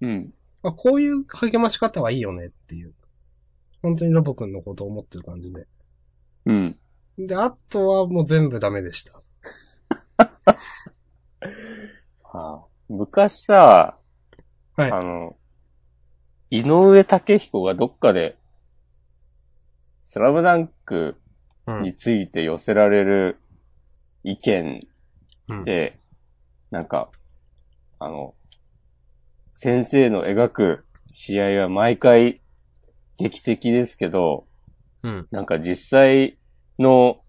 [0.00, 0.34] うん。
[0.62, 2.94] あこういう励まし方はいいよねっていう。
[3.82, 5.66] 本当にロボくんのことを思ってる感じで。
[6.46, 6.78] うん。
[7.18, 9.12] で、あとはもう全部ダメでした。
[12.22, 13.98] はあ、昔さ、
[14.76, 15.36] はいあの、
[16.50, 18.36] 井上武彦がどっかで、
[20.02, 21.16] スラムダンク
[21.66, 21.82] うん。
[21.82, 23.38] について寄せられる
[24.24, 24.86] 意見
[25.48, 25.98] うんで、
[26.70, 27.10] なんか、
[27.98, 28.34] あの、
[29.54, 32.40] 先生の描く試合は毎回
[33.18, 34.46] 劇的ですけど、
[35.02, 35.28] うん。
[35.30, 36.38] なんか実際
[36.78, 37.20] の、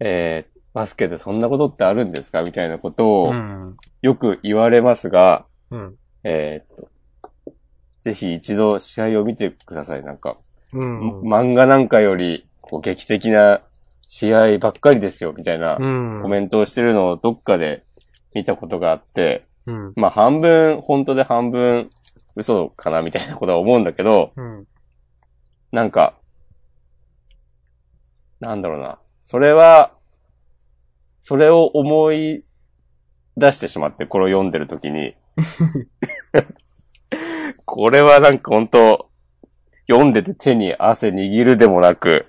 [0.00, 2.42] えー、バスケでそんなことってあるんですか？
[2.42, 3.76] みたいなことをうん。
[4.00, 5.96] よく言われますが、うん。
[6.24, 7.52] えーっと、
[8.00, 10.02] ぜひ一度試合を見てください。
[10.02, 10.38] なんか、
[10.72, 11.20] うん。
[11.22, 13.60] 漫画なんかよりこう劇的な
[14.06, 15.86] 試合ばっかりですよ、みたいなう
[16.18, 16.22] ん。
[16.22, 17.84] コメントをしてるのをどっかで
[18.34, 19.92] 見たことがあって、うん。
[19.96, 21.90] まあ半分本当で半分
[22.34, 24.66] 嘘かなみたいなことは思うんだけど、うん。
[25.70, 26.14] なんか、
[28.40, 28.98] なんだろうな。
[29.22, 29.92] それは、
[31.24, 32.44] それを思い
[33.36, 35.14] 出してしまって、これを読んでるときに、
[37.64, 39.08] これはなんか本当
[39.86, 42.26] 読んでて手に汗握るでもなく、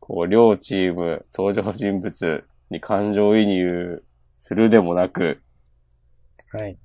[0.00, 4.02] こう、両チーム、登場人物に感情移入
[4.34, 5.42] するでもなく、
[6.52, 6.78] はい。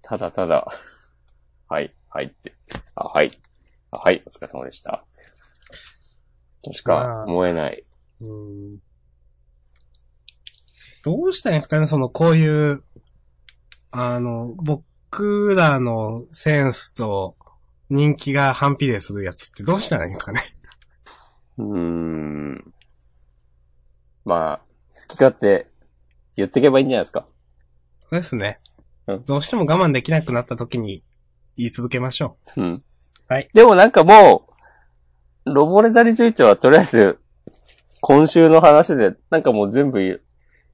[0.00, 0.66] ただただ、
[1.68, 2.54] はい、はいって、
[2.94, 3.28] あ、はい、
[3.90, 5.04] あ、はい、お疲れ様でした。
[6.62, 7.84] としか思えない。
[8.22, 8.85] うん。
[11.06, 12.82] どうしたらいいんですかねその、こういう、
[13.92, 17.36] あの、僕らのセンスと
[17.88, 20.40] 人気が反比例するやつってどうしたらいいんですかね？
[21.58, 22.74] うーん。
[24.24, 24.58] まあ、
[24.92, 25.68] 好き勝手
[26.36, 27.26] 言ってけばいいんじゃないですか？
[28.02, 28.58] そうですね。
[29.06, 31.04] うんどうしても我慢できなくなった時に
[31.56, 32.82] 言い続けましょうん。
[33.28, 33.48] はい。
[33.54, 34.48] でもなんかも
[35.46, 37.20] う、ロボレザについてはとりあえず、
[38.00, 40.20] 今週の話で、なんかもう全部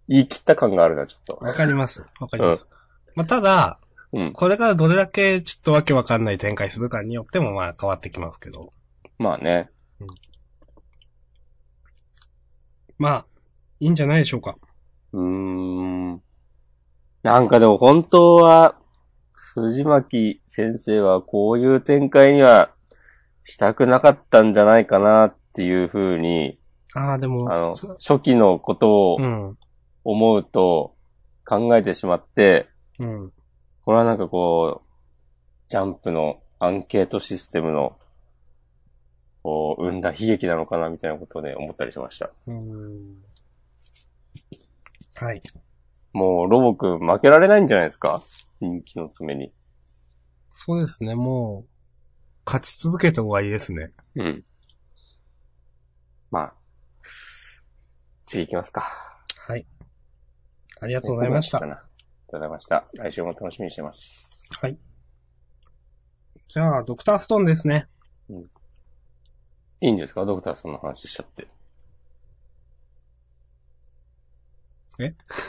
[0.09, 1.45] 言い切った感があるな、ちょっとう。。
[1.45, 2.07] わかります。
[2.21, 2.69] わかります。
[3.15, 3.79] まあ、ただ、
[4.13, 4.33] うん。
[4.33, 8.73] これからどれだけちょっとわけわかんない展開するかによってもまあ変わってきますけど。
[9.19, 9.71] まあね。
[12.99, 13.27] まあ、
[13.81, 14.59] いいんじゃないでしょうか。
[15.13, 16.23] うーん。
[17.23, 18.77] なんかでも本当は、
[19.33, 22.71] 藤巻先生はこういう展開には
[23.45, 26.59] したくなかったんじゃないかなっていうふうに、
[26.95, 29.59] ああ、でも、あの、そ初期のことをうん。
[30.05, 30.95] 思うと
[31.45, 33.33] 考えてしまって、うん。
[33.85, 34.89] これはなんかこう、
[35.69, 37.99] ジャンプのアンケートシステムの、
[39.43, 42.31] こう、生んだ悲劇なのかなみたいなことをね、思ったりしました。
[42.47, 43.23] うん。
[45.17, 45.43] はい。
[46.13, 48.23] もう、ロボくん負けられないんじゃないですか？
[48.61, 49.53] 人気のために。
[50.53, 51.69] そうですね、もう、
[52.47, 53.93] 勝ち続けた方がいいですね。
[54.15, 54.45] うん。
[56.31, 56.55] まあ、
[58.27, 58.89] 次行きますか。
[59.39, 59.67] はい。
[60.83, 61.65] ありがとうございましたあ。
[61.65, 61.87] りがとう
[62.33, 62.85] ございました。
[62.99, 64.51] 来週も楽しみにしてます。
[64.61, 64.77] はい。
[66.49, 67.87] じゃあ、ドクターストーンですね。
[69.81, 70.25] いいんですか？
[70.25, 71.49] ドクターその話しちゃって。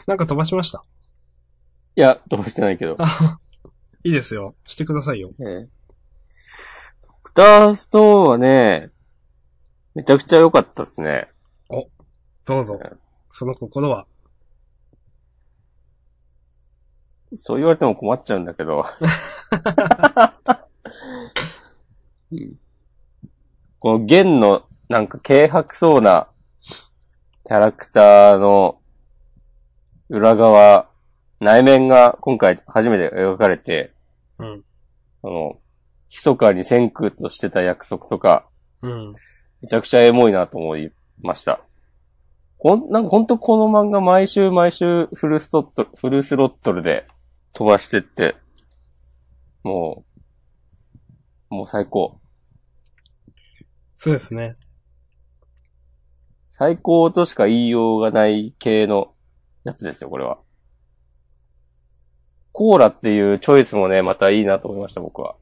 [0.08, 0.84] なんか飛ばしました？
[1.96, 2.96] いや、どうしてないけど。
[3.00, 3.40] あ、
[4.04, 4.56] いいですよ。
[4.66, 5.32] してくださいよ。
[5.40, 5.70] ええ
[7.34, 8.92] ターストーンはね、
[9.96, 11.28] めちゃくちゃ良かったっすね。
[12.46, 12.80] どうぞ。
[13.32, 14.06] その心は。
[17.36, 18.86] そう言われても困っちゃうんだけど。
[22.32, 22.60] うん
[23.80, 26.30] この弦のなんか軽薄そうな
[27.46, 28.80] キャラクターの
[30.08, 30.88] 裏側、
[31.42, 33.92] 内面が今回初めて描かれて、
[34.40, 34.64] うん。
[35.24, 35.60] あの、
[36.10, 38.48] 密かに先空としてた約束とか、
[38.82, 39.12] うん。
[39.62, 40.92] めちゃくちゃエモいなと思い
[41.22, 41.60] ました。
[42.58, 47.06] ほん、なんかほんとこの漫画毎週毎週フルストットル、フルスロットルで
[47.54, 48.36] 飛ばしてって、
[49.64, 50.04] も
[51.52, 52.20] う、もう最高。
[53.96, 54.58] そうですね。
[56.50, 59.14] 最高としか言いようがない系の
[59.64, 60.40] やつですよ、これは。
[62.52, 65.36] コーラっていうチョイスもね、またいいなと思いました、僕は。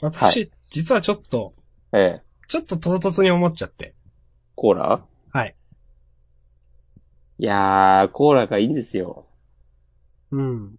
[0.00, 1.54] 私、実はちょっと、
[1.92, 2.22] ええ。
[2.48, 3.94] ちょっと唐突に思っちゃって。
[4.54, 5.04] コーラ？
[5.32, 5.56] はい。
[7.38, 9.26] いやー、コーラがいいんですよ。
[10.32, 10.74] うん。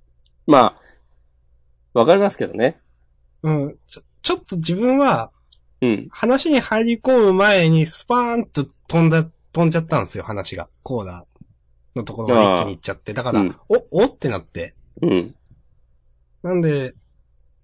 [0.45, 2.81] まあ、わかりますけどね。
[3.43, 3.77] うん。
[3.87, 5.31] ちょ、ちょっと自分は、
[5.81, 6.07] うん。
[6.11, 10.69] 話に入り込む前にスパーンと飛んだ、飛んじゃったんですよ、話が。
[10.81, 11.25] コーラ
[11.95, 13.13] のところが一気に行っちゃって。
[13.13, 14.75] だから、うんお、おってなって。
[15.01, 15.35] うん。
[16.41, 16.95] なんで、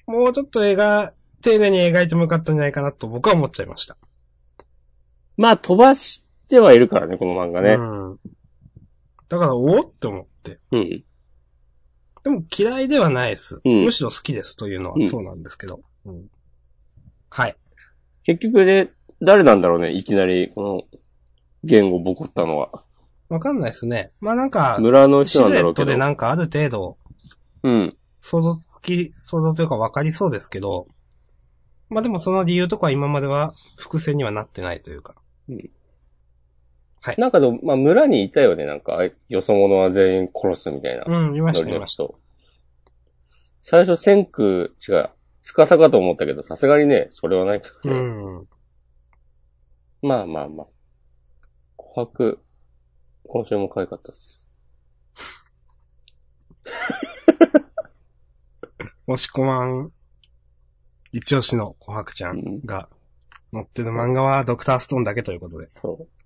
[0.06, 3.98] もうちょっと絵が、丁寧に描いてもよかったんじゃないかなと僕は思っちゃいました。
[5.38, 7.76] まあ、飛ばしてはいるからね、この漫画ね。
[7.76, 7.82] う
[8.14, 8.20] ん。
[9.30, 10.60] だから、おって思って。
[10.72, 11.04] うん。
[12.24, 13.62] でも嫌いではないです。
[13.64, 15.82] うんむしろ好きですというのうんはそうなんですけど。
[16.06, 16.30] うん
[17.30, 17.56] はい。
[18.24, 21.00] 結局ね、誰なんだろうね、いきなり、この、
[21.64, 22.84] 言語ボコったのは。
[23.28, 24.12] わかんないですね。
[24.22, 25.92] まあなんか、村の人なんだろうけど。
[25.92, 26.98] でなんかある程度、
[27.64, 27.98] うん。
[28.22, 30.88] 想像つき、想像というか分かりそうですけど、
[31.90, 35.16] まあでもその理由とかは今までは伏線にはなってないというか。
[37.18, 41.04] なんかでも、まあ、村にいたよね、なんか、よそ者は全員殺すみたいな。
[41.08, 42.06] うん、見ました、ノリ見ました。
[43.62, 45.10] 最初、千空、違う、
[45.40, 48.00] 司かと思ったけど、さすがにね、それはないからね。
[48.00, 48.02] う
[48.42, 48.48] ん。
[50.02, 50.68] まあまあまあ。
[51.78, 52.38] 琥珀、
[53.28, 54.54] 今週も可愛かったです。
[59.08, 59.92] もしこまん、
[61.12, 62.90] 一押しの琥珀ちゃうんんが
[63.52, 65.68] 載ってる漫画はドクターストーンだけということで。
[65.70, 66.19] そう。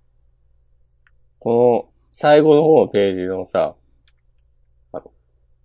[1.44, 3.74] この、最後の方のページのさ、
[4.92, 5.12] あの、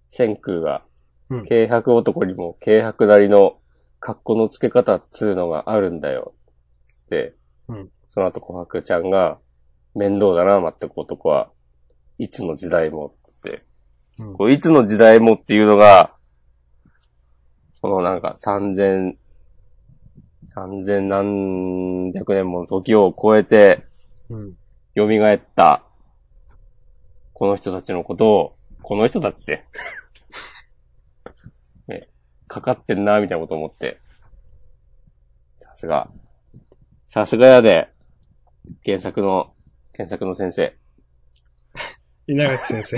[0.09, 0.83] 千空が
[1.29, 3.59] うん、軽薄男にも軽薄なりの
[3.99, 6.33] 格好の付け方っつうのがあるんだよ。
[6.87, 7.35] つって、
[7.67, 9.37] うんその後琥珀ちゃんが、
[9.93, 11.51] 面倒だな、全く男は。
[12.17, 13.63] いつの時代も、つって。
[14.17, 16.15] うんこういつの時代もっていうのが、
[17.73, 19.13] そのなんか3000、
[20.55, 23.85] 3000何百年もの時を超えて、
[24.29, 24.53] うん。
[24.99, 25.83] 蘇った、
[27.33, 29.65] この人たちのことを、この人たちで、
[31.88, 32.09] ね、
[32.47, 33.99] かかってんな、みたいなこと思って。
[35.57, 36.09] さすが。
[37.07, 37.89] さすがやで、
[38.85, 39.53] 原作の、
[39.95, 40.75] 原作の先生。
[42.27, 42.97] 稲垣先生。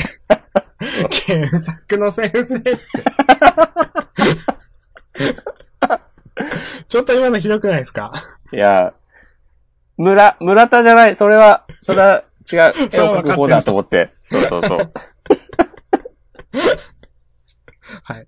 [1.28, 2.76] 原作の先生って。
[6.88, 8.12] ちょっと今のひどくないですか？
[8.52, 8.94] いや、
[10.02, 12.60] 村、村田じゃない、それは、それは違う、
[12.92, 14.12] 絵を描く方だと思って。
[14.24, 14.92] そうそうそう。
[18.04, 18.28] はい。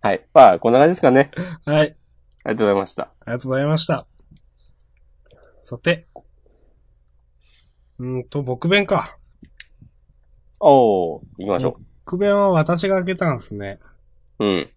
[0.00, 0.26] はい。
[0.34, 1.30] まあ、こんな感じですかね。
[1.64, 1.96] はい。
[2.44, 3.02] ありがとうございました。
[3.04, 4.04] ありがとうございました。
[5.62, 6.08] さて。
[7.98, 9.16] うーんと、僕弁か。
[10.58, 13.78] おー、行きましょ僕弁は私が開けたんですね。
[14.40, 14.44] う。
[14.44, 14.58] うん。
[14.58, 14.68] い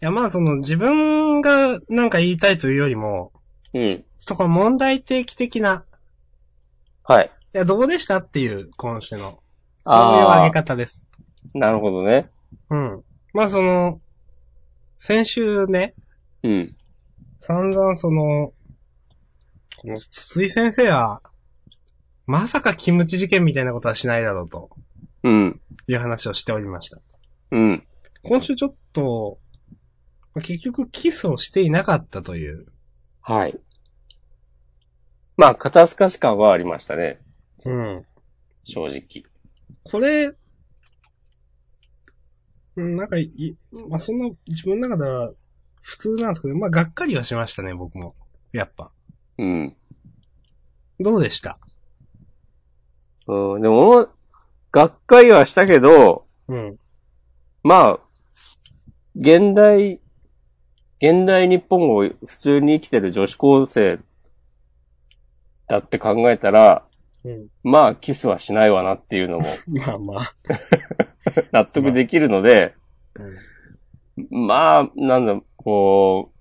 [0.00, 3.32] や、まあその自分がなんか言いたいというよりも、
[3.74, 3.82] うん。
[3.82, 5.84] ちょっとこの問題提起的な、
[7.04, 7.24] はい。
[7.26, 9.40] いや、どうでしたっていう、今週の。
[9.84, 11.06] そういう上げ方です。
[11.54, 12.30] なるほどね。
[12.70, 13.04] うん。
[13.32, 14.00] まあその、
[14.98, 15.94] 先週ね、
[16.44, 16.76] うん。
[17.40, 18.52] 散々その、
[19.80, 21.22] この筒井先生は、
[22.26, 24.70] まさかキムチ事件みたいなことはしないだろうと
[25.24, 25.60] うん。
[25.88, 26.98] いう話をしておりました。
[27.50, 27.86] うん。
[28.22, 29.38] 今週ちょっと、
[30.34, 32.66] まあ結局キスをしていなかったという。
[33.20, 33.58] はい。
[35.36, 37.20] まあ、肩透かし感はありましたね。
[37.64, 38.06] うん。
[38.64, 39.24] 正直。
[39.82, 40.32] これ、
[42.76, 45.32] うんなんかい、まあそんな自分の中では
[45.82, 48.14] 普通なんですけど、まあがっかりはしましたね、僕も。
[48.52, 48.90] やっぱ。
[49.38, 49.76] うん。
[51.00, 51.58] どうでした？
[53.26, 54.08] うん、でも、
[54.70, 56.78] がっかりはしたけど、うん。
[57.62, 58.00] まあ、
[59.14, 60.00] 現代、
[61.00, 63.98] 現代日本を普通に生きてる女子高生
[65.68, 66.84] だって考えたら、
[67.24, 67.46] うん。
[67.62, 70.34] まあ、キスはしないわなっていうのも まあまあ。
[71.52, 72.74] 納得できるので、
[73.14, 73.52] うん
[74.30, 76.32] まあ、なんだ、こ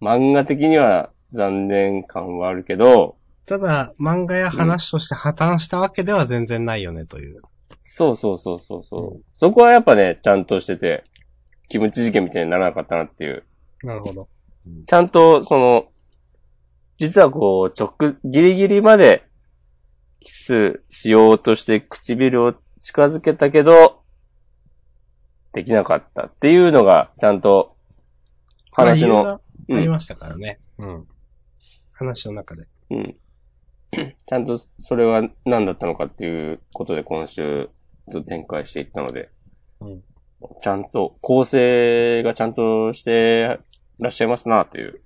[0.00, 3.16] う、漫画的には残念感はあるけど、
[3.46, 7.40] ただ、漫画や話として破綻したわけでは全然ないよね、という。
[7.82, 11.04] そうそうそうそうそう、うそこはやっぱね、ちゃんとしてて、
[11.68, 13.44] キムチ事件みたいにならなかったなっていう。
[13.82, 14.28] なるほど。
[14.86, 15.86] ちゃんと、その、
[16.98, 19.24] 実はこう、直、ギリギリまで、
[20.20, 24.02] キスしようとして唇を近づけたけど、
[25.52, 27.76] できなかったっていうのが、ちゃんと、
[28.72, 29.40] 話の、ま
[29.76, 30.60] ありましたからね。
[30.78, 31.06] うん。
[31.92, 32.66] 話の中で。
[32.90, 33.16] うん。
[34.26, 37.70] ちゃんとそれは何だったのかっていうことで今週
[38.12, 39.30] と展開していったので、
[39.80, 40.02] うん。
[40.62, 43.58] ちゃんと構成がちゃんとして
[43.98, 45.00] らっしゃいますなという。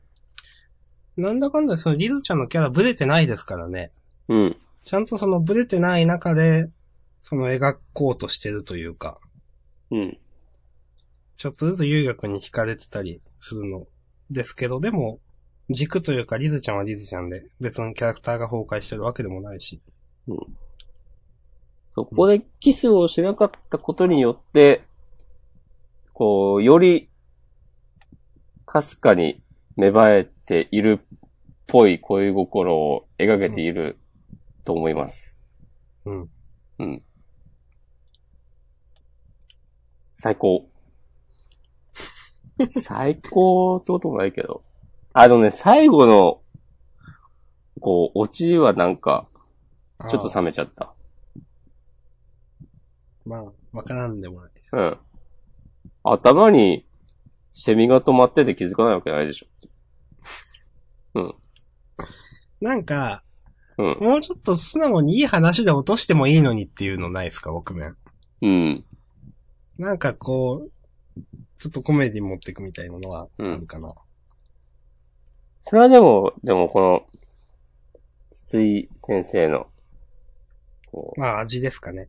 [1.16, 3.92] なんだかんだそのリズちゃんのキャラブレてないですからね。
[4.28, 4.56] うん。
[4.84, 6.70] ちゃんとそのブレてない中で、
[7.20, 9.18] その描こうとしてるというか、
[9.90, 10.18] うん。
[11.36, 13.86] ちょっとずつ遊学に惹かれてたりするの
[14.30, 15.20] ですけど、でも、
[15.70, 19.82] 軸というかリズちゃんはリズちゃんで、別のキャラクターが崩壊してるわけでもないし。
[21.94, 24.82] そこでキスをしなかったことによって、
[26.14, 27.10] こう、より、
[28.64, 29.42] かすかに
[29.76, 31.18] 芽生えているっ
[31.66, 33.98] ぽい恋心を描けている
[34.64, 35.42] と思います。
[36.04, 36.30] うん。
[36.78, 37.02] うん。
[40.16, 40.68] 最高。
[42.68, 44.62] 最高ってこともないけど。
[45.14, 46.40] あのね、最後の、
[47.80, 49.28] こう、オチはなんか、
[50.08, 50.94] ちょっとさ、冷めちゃった。
[53.24, 54.76] まあ、わからんでもないです。
[54.76, 54.98] うん。
[56.04, 56.86] 頭に、
[57.54, 59.46] セミが止まってて気づかないわけないでしょ。
[61.14, 61.34] うん。
[62.60, 63.22] なんか、
[63.78, 63.98] うん。
[64.00, 67.96] もうちょっと素直にいい話で落としてもいいのにっていうのないですか、僕面。
[68.42, 68.84] うん。
[69.78, 70.70] なんかこう、
[71.58, 73.94] ちょっとコメディ持っていくみたいなのはあるかな。
[75.62, 77.06] それはでも、でもこの、
[78.30, 79.66] 筒井先生の、
[80.90, 82.08] こまあ味ですかね。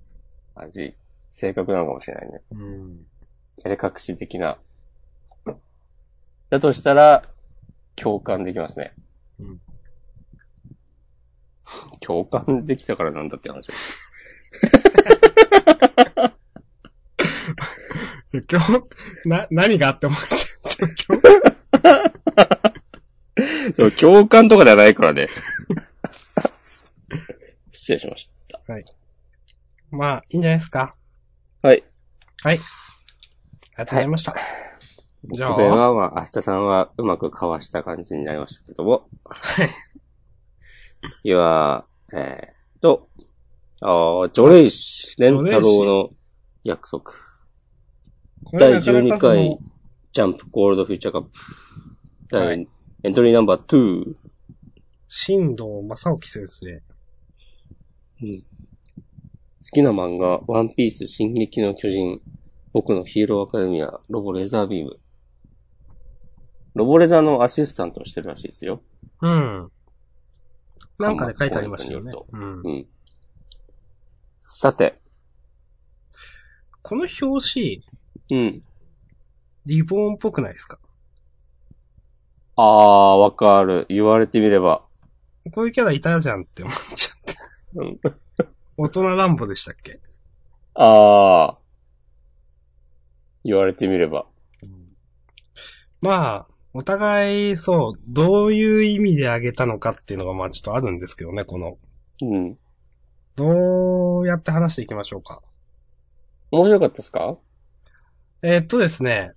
[0.56, 0.96] う、味、
[1.32, 2.42] 性格なのかもしれないね。
[2.52, 3.06] うん。
[3.58, 4.58] 照れ隠し的な。
[6.54, 7.24] だとしたら、
[7.96, 8.94] 共感できますね。
[9.40, 9.60] うん。
[12.00, 13.70] 共感できたからなんだって話。
[18.48, 18.84] 今日、
[19.26, 20.90] な、何があって思っちゃう。
[21.08, 21.18] 今
[23.72, 23.74] 日。
[23.74, 25.30] そう、共感とかではないからね。
[27.74, 28.62] 失礼しました。
[29.90, 30.96] まあ、いいんじゃないですか。
[31.64, 31.84] はい。
[32.44, 32.60] はい。
[32.60, 32.62] あり
[33.78, 34.36] がとうございました。
[35.32, 39.08] じゃあこれは、まあ、明日さんはうまくかわした感じになりましたけども。
[39.26, 39.70] はい。
[41.22, 43.10] 次は、えー、と、
[43.82, 46.10] あージョレイシ、レンタロウの
[46.64, 47.12] 約束。
[48.54, 49.58] 第12回
[50.12, 51.30] ジャンプゴールドフューチャーカップ。
[52.30, 52.68] 第、はい
[53.06, 54.16] エントリーナンバー2。
[55.10, 56.82] 新藤正興先生。
[58.22, 62.22] うん好きな漫画、ワンピース、進撃の巨人、
[62.74, 65.00] 僕のヒーローアカデミア、ロボレザービーム。
[66.76, 68.82] ロボレザーのアシスタントをしてるらしいですよ。
[69.22, 69.72] うん。
[71.00, 72.12] なんかで書いてありましたよね。
[72.32, 72.62] うん。
[72.62, 72.88] うん。
[74.40, 75.00] さて、
[76.82, 77.84] この表
[78.30, 78.62] 紙、うん。
[79.66, 80.80] リボンっぽくないですか？
[82.56, 82.66] あー、
[83.20, 83.86] わかる。
[83.90, 84.86] 言われてみれば。
[85.54, 87.36] こういうキャラいたじゃんって思っちゃって。
[87.76, 88.00] うん。
[88.78, 90.02] 大人乱暴でしたっけ？
[90.76, 91.56] あー。
[93.46, 94.26] 言われてみれば。
[96.02, 101.78] まあ、お互い、そう、どういう意味であげたのかっていうのがまあちょっとあるんですけどね、この。
[102.22, 102.58] うん。
[103.36, 105.42] どうやって話していきましょうか。
[106.52, 107.38] 面白かったですか？
[108.42, 109.32] えーっとですね、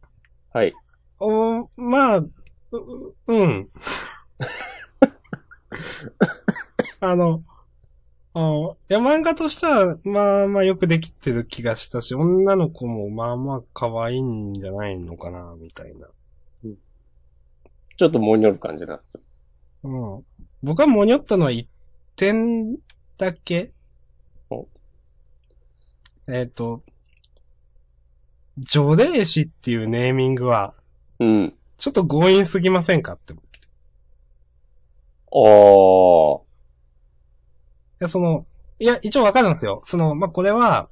[0.52, 0.74] はい。
[1.20, 2.30] おまあ、う、
[2.72, 3.68] ううん。
[7.00, 7.42] あの、
[8.34, 8.40] あ
[8.90, 16.06] いや、漫画としては、まあまあよくできてる気がしたし、女の子もまあまあ可愛いんじゃないのかな、みたいな。
[17.96, 19.00] ちょっともにょる感じだ。
[19.82, 20.22] うん。
[20.62, 21.68] 僕はもにょったのは一
[22.16, 22.76] 点
[23.18, 23.72] だけ
[24.50, 24.66] お
[26.28, 26.82] えっ、と、
[28.58, 30.74] 除霊師っていうネーミングは、
[31.18, 31.54] うん。
[31.78, 33.32] ちょっと強引すぎませんかって。
[33.32, 36.40] いあー。
[38.00, 38.46] や、その、
[38.78, 39.82] いや、一応わかるんですよ。
[39.84, 40.88] その、まあ、これは、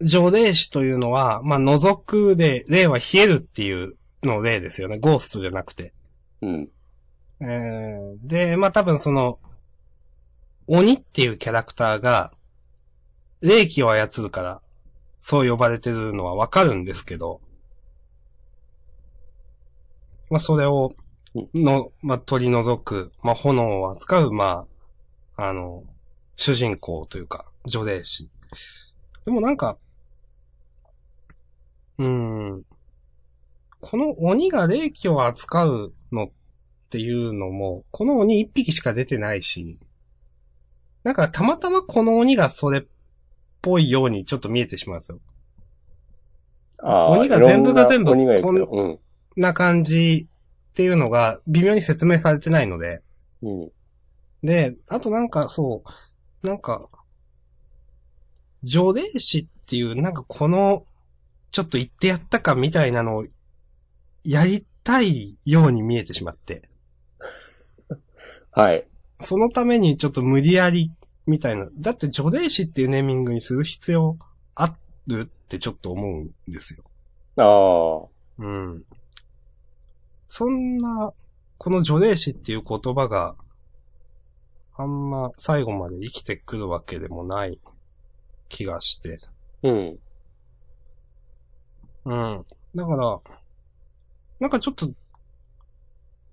[0.00, 4.98] 除霊師というのは、まあ、覗くで、霊は冷えるっていうの例ですよね。
[4.98, 5.92] ゴーストじゃなくて。
[6.42, 6.68] うん。
[7.40, 9.38] えー、で、まあ、多分その、
[10.66, 12.32] 鬼っていうキャラクターが、
[13.40, 14.62] 霊気を操るから、
[15.20, 17.40] そう呼ばれてるのはわかるんですけど、
[20.30, 20.92] まあ、それを、
[21.54, 24.66] の、まあ、取り除く、まあ、炎を扱う、ま
[25.36, 25.84] あ、あの、
[26.36, 28.28] 主人公というか、女霊師。
[29.24, 29.78] でもなんか、
[31.98, 32.64] うーん、
[33.86, 36.30] この鬼が霊気を扱うのっ
[36.88, 39.78] ていうのも、この鬼一匹しか出てないし、
[41.02, 42.82] なんかたまたまこの鬼がそれっ
[43.60, 45.18] ぽいようにちょっと見えてしまうんですよ。
[46.78, 47.10] ああ。
[47.10, 48.98] 鬼が全部が全部いろん
[49.36, 50.28] な感じ
[50.70, 53.02] っていうのが微妙に説明されてないので、
[53.42, 53.62] うん。
[53.64, 53.70] うん。
[54.42, 55.82] で、あとなんかそ
[56.42, 56.88] う、なんか、
[58.62, 60.86] 除霊師っていう、なんかこの、
[61.50, 63.26] ちょっと言ってやったかみたいなのを、
[64.24, 66.68] やりたいように見えてしまって。
[68.50, 68.86] はい。
[69.20, 70.92] そのためにちょっと無理やり、
[71.26, 71.66] みたいな。
[71.78, 74.16] だって除霊師っていうネーミングにする必要
[74.54, 74.74] あ
[75.06, 76.84] るってちょっと思うんですよ。
[77.36, 78.44] ああ。
[78.44, 78.84] うん。
[80.28, 81.12] そんな、
[81.58, 83.36] この除霊師っていう言葉が、
[84.76, 87.60] あんま最後まで生きてくるわけでもない
[88.48, 89.20] 気がして。
[89.62, 89.98] うん。
[92.04, 92.44] うん。
[92.74, 93.20] だから、
[94.40, 94.90] なんかちょっと、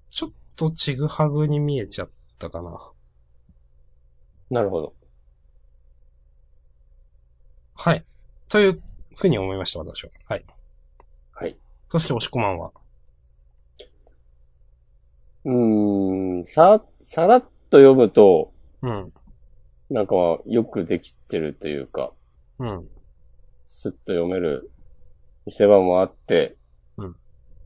[0.10, 2.91] ちょっとちぐはぐに見えちゃったかな。
[4.49, 4.93] なるほど。
[7.76, 8.06] はい。
[8.49, 8.82] という
[9.16, 10.12] ふうに思いました、私は。
[10.28, 10.45] はい。
[11.32, 11.58] はい。
[11.91, 12.72] そして、押し込まんは？
[15.45, 16.45] うーん。
[16.45, 19.14] さ、さらっと読むと、うん。
[19.89, 22.12] なんかよくできてるというか、
[22.60, 22.88] うん。
[23.68, 24.72] スッと読める
[25.45, 26.61] 見せ場もあって、うん。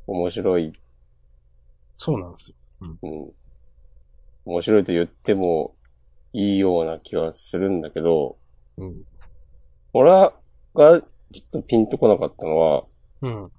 [0.07, 0.71] 面白い、
[1.97, 2.57] そうなんですよ。
[2.81, 3.31] うん。
[4.45, 5.75] 面白いと言っても
[6.33, 8.37] いいような気はするんだけど、
[8.77, 9.03] うん。
[9.93, 10.31] 俺が
[10.73, 11.01] ちょっ
[11.51, 12.83] とピンとこなかったのは、
[13.21, 13.49] うん。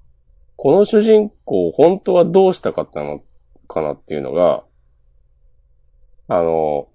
[0.56, 3.22] この主人公、本当はどうしたかったの
[3.68, 4.64] かなっていうのが、
[6.28, 6.88] あの、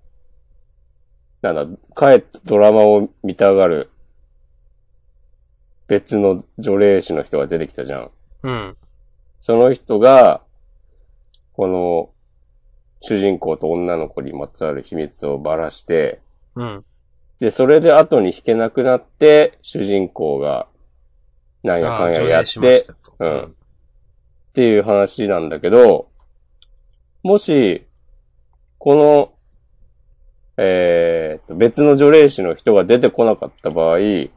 [1.42, 3.90] なんだ、帰ってドラマを見たがる、
[5.88, 8.12] 別の除霊師の人が出てきたじゃん。
[8.44, 8.78] うん。
[9.42, 10.42] その人が、
[11.54, 12.10] この、
[13.02, 16.22] 主人公と女の子にまつわる秘密をばらして、
[16.56, 16.86] うん。
[17.40, 20.68] で、それで後に引けなくなって、主人公が、
[21.64, 22.88] なんやかんややって
[23.20, 23.56] うん
[24.52, 26.10] っていう話なんだけど、
[27.24, 27.88] もし、
[28.78, 29.34] この、
[30.58, 34.30] えーと、別の除霊師の人が出てこなかった場合、うん。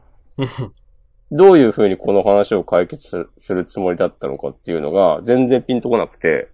[1.31, 6.49] どういう風にこの話を解決するつもりだったのかっていうのが全然ピンとこなくて、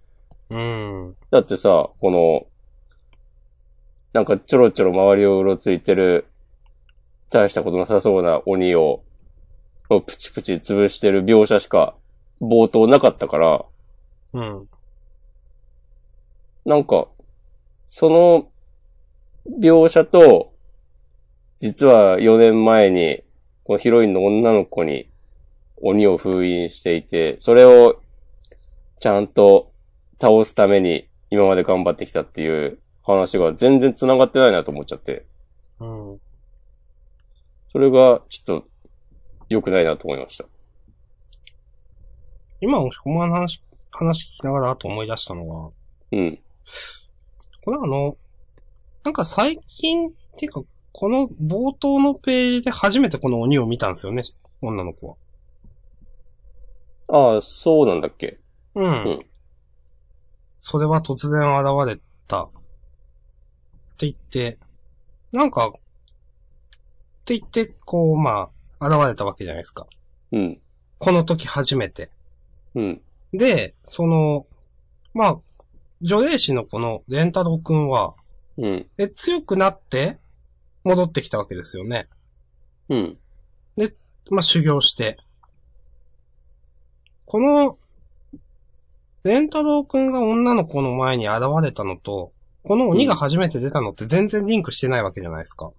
[0.50, 1.16] うん。
[1.30, 2.46] だってさ、この、
[4.12, 6.26] なんかちょろちょろ周りをうろついてる、
[7.30, 9.02] 大したことなさそうな鬼を、
[9.88, 11.94] をプチプチ潰してる描写しか
[12.40, 13.64] 冒頭なかったから、
[14.34, 14.68] うん。
[16.64, 17.08] なんか、
[17.88, 18.50] その
[19.60, 20.52] 描写と、
[21.60, 23.22] 実は4年前に、
[23.64, 25.08] このヒロインの女の子に
[25.76, 28.00] 鬼を封印していて、それを
[29.00, 29.72] ちゃんと
[30.20, 35.26] 倒すために今まで頑張ってきたっていう話が全然繋がってないなと思っちゃって、
[35.80, 36.20] うん。
[37.72, 38.68] それがちょっと
[39.48, 40.44] 良くないなと思いました。
[42.60, 45.70] 今、押し込まんの話、話聞きながらあと思い出したのが、
[46.12, 46.38] うん。
[47.64, 48.16] これあの、
[49.04, 50.62] なんか最近、っていうか、
[50.92, 54.22] この冒頭のページで初めてこの鬼を見たんですよね、
[54.60, 55.16] 女の子は。
[57.08, 58.38] ああ、そうなんだっけ？
[58.74, 58.84] うん。
[58.84, 59.26] うん
[60.64, 62.44] それは突然現れた。
[62.44, 62.50] っ
[63.98, 64.60] て言って、
[65.32, 65.72] なんか、っ
[67.24, 69.88] て言って、こう、まあ、現れたわけじゃないですか。
[70.30, 70.60] うん。
[71.00, 72.12] この時初めて。
[72.76, 73.02] うん。
[73.32, 74.46] で、その、
[75.14, 75.40] まあ、
[76.00, 78.14] 女霊師のこのレンタロウくんは、
[78.56, 78.86] うん。
[78.98, 80.20] え、強くなって、
[80.84, 82.08] 戻ってきたわけですよね。
[82.88, 83.18] うん。
[84.30, 85.18] まあ、修行して。
[87.26, 87.78] この、
[89.24, 95.72] レンタロウくんが女の子の前に現れたのと、この鬼が初めて出たのって全然リンクしてないわけじゃないですか。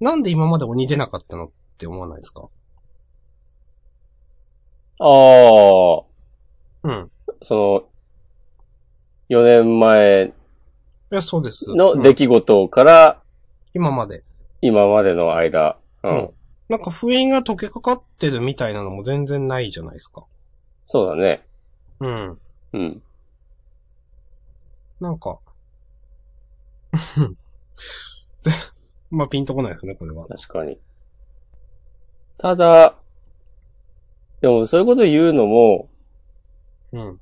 [0.00, 2.48] なんで今まで鬼出なかったのって思わないですか？
[5.00, 6.02] ああ、
[6.82, 7.10] うん。
[7.42, 7.84] その、
[9.28, 10.32] 4年前
[11.14, 11.70] いや、そうです。
[11.70, 13.22] のうん出来事から
[13.72, 14.24] 今まで。
[14.60, 15.78] 今までの間。
[16.02, 16.30] ううんん。
[16.68, 20.24] なんか封印が解けかかってるみたいなのも全然ないじゃないですか。
[20.86, 21.46] そうだね。
[22.00, 22.38] うん。
[22.72, 23.02] うん。
[24.98, 25.38] なんか、
[28.42, 28.50] で
[29.12, 30.26] まあ、ピンとこないですね、これは。
[30.26, 30.80] 確かに。
[32.38, 32.96] ただ、
[34.40, 35.88] でもそういうこと言うのも、
[36.90, 37.20] うん。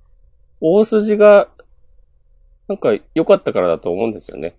[0.63, 1.51] 大筋が、
[2.73, 4.57] なんか良かったからだと思うんですよね。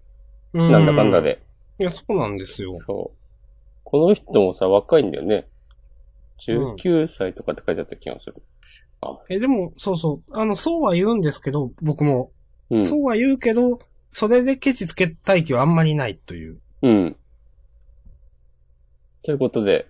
[0.53, 1.22] なんだかんだ。
[1.22, 1.41] で。
[1.80, 2.74] いや、そうなんですよ。
[2.86, 3.18] そう。
[3.84, 5.47] この人もさ、若いんだよね。
[6.39, 8.36] 19歳とかって書いてあった気がする。
[9.30, 10.38] え、でも、そうそう。
[10.38, 12.32] あの、そうは言うんですけど、僕も。
[12.70, 12.86] うん。
[12.86, 13.80] そうは言うけど、
[14.11, 16.59] それでケチつけたい気はあんまりないという。
[16.84, 17.16] うん。
[19.24, 19.88] ということで、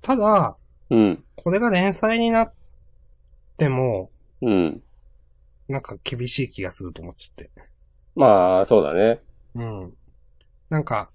[0.00, 0.56] ただ、
[0.90, 1.24] うん。
[1.34, 2.52] これが連載になっ
[3.56, 4.10] ても、
[4.42, 4.82] うん。
[5.68, 7.50] なんか厳しい気がすると思っちゃって。
[8.14, 9.20] まあ、そうだね。
[9.54, 9.94] うん。
[10.68, 11.10] なんか、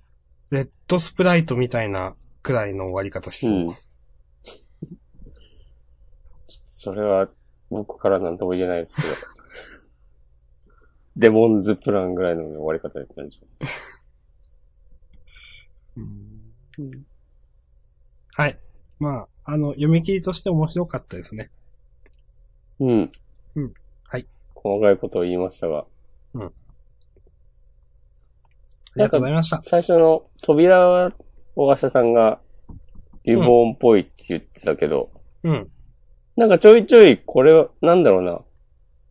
[0.49, 3.59] レッドスプライトみたいなくらいの終わり方しそう。
[3.59, 3.75] うん。
[6.65, 7.29] それは、
[7.69, 9.07] 僕からなんとも言えないですけど。
[11.15, 13.47] デモンズプランぐらいの終わり方だったんでしょ
[15.97, 17.05] うん
[18.33, 18.57] はい。
[18.99, 21.51] まあ、あの、読み切りとして面白かったですね。
[22.79, 22.85] う。
[22.85, 23.11] うん。
[23.55, 23.73] うん。
[24.63, 24.79] はい。
[24.79, 25.85] 細かいことを言いましたが。
[28.91, 29.61] ありがとうございました。
[29.61, 31.11] 最初の扉は、
[31.55, 32.39] 大橋さんが、
[33.23, 35.11] リボーンっぽいって言ってたけど、
[35.43, 35.69] うん。
[36.35, 38.41] なんかちょいちょい、これは、なんだろうな。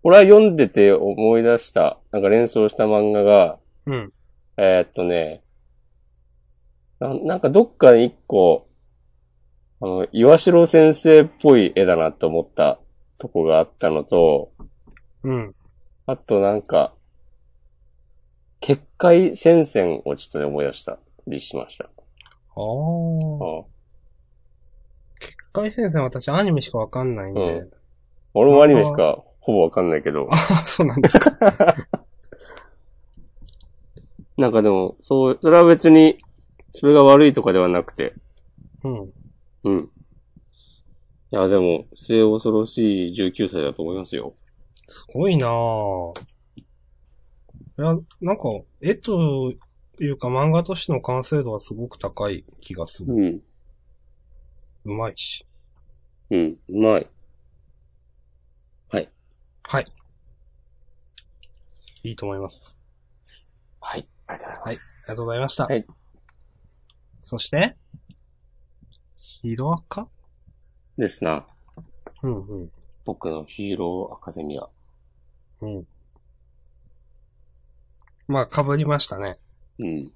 [0.03, 4.13] 俺は読んでて思い出した、なんか連想した漫画が、うん。
[4.57, 5.43] えーっとね、
[7.01, 8.69] ななんかどっかに一個、
[9.81, 12.81] あの、岩城先生っぽい絵だなと思った
[13.19, 14.51] とこがあったのと、
[15.25, 15.55] うん。
[16.07, 16.95] あとなんか、
[18.61, 21.85] 結界戦線をちょっとね思い出したりしました。
[21.85, 21.89] あ
[22.57, 22.63] あ。
[22.63, 23.65] うん
[25.21, 27.41] 結界戦線私アニメしかわかんないんで。
[27.41, 27.71] うん
[28.35, 31.37] 俺もアニメしかほぼわかんないけど、あそうなんですか。
[34.37, 36.19] なんかでも、そう、それは別に、
[36.75, 38.15] それが悪いとかではなくて、
[38.85, 39.13] うん。
[39.65, 39.91] うん。
[41.33, 44.35] いや、でも、末恐ろしい19歳だと思いますよ。
[44.89, 46.21] すごいなぁ。
[46.57, 46.65] い
[47.77, 48.49] や、なんか、
[48.81, 49.53] 絵と
[50.01, 53.15] いうか漫画としての完成度はすごく高い気がする。
[53.15, 53.43] うん。
[54.85, 55.47] うまいし。
[56.31, 56.57] うん。
[56.69, 57.09] うまい。
[59.71, 59.87] はい。
[62.05, 62.83] いいと思います。
[63.81, 64.09] はい。
[64.27, 64.65] ありがとうございはい。
[64.65, 65.11] あります。
[65.11, 65.67] がとうございました。
[65.67, 65.87] はい。
[67.21, 67.77] そして、
[69.19, 70.09] ヒロアカ？
[70.97, 71.47] ですな。
[72.23, 72.73] うんうん。
[73.05, 74.71] 僕のヒーローアカデミア。
[75.61, 75.87] うん。
[78.29, 79.39] まあ、被りましたね。
[79.79, 80.13] うん。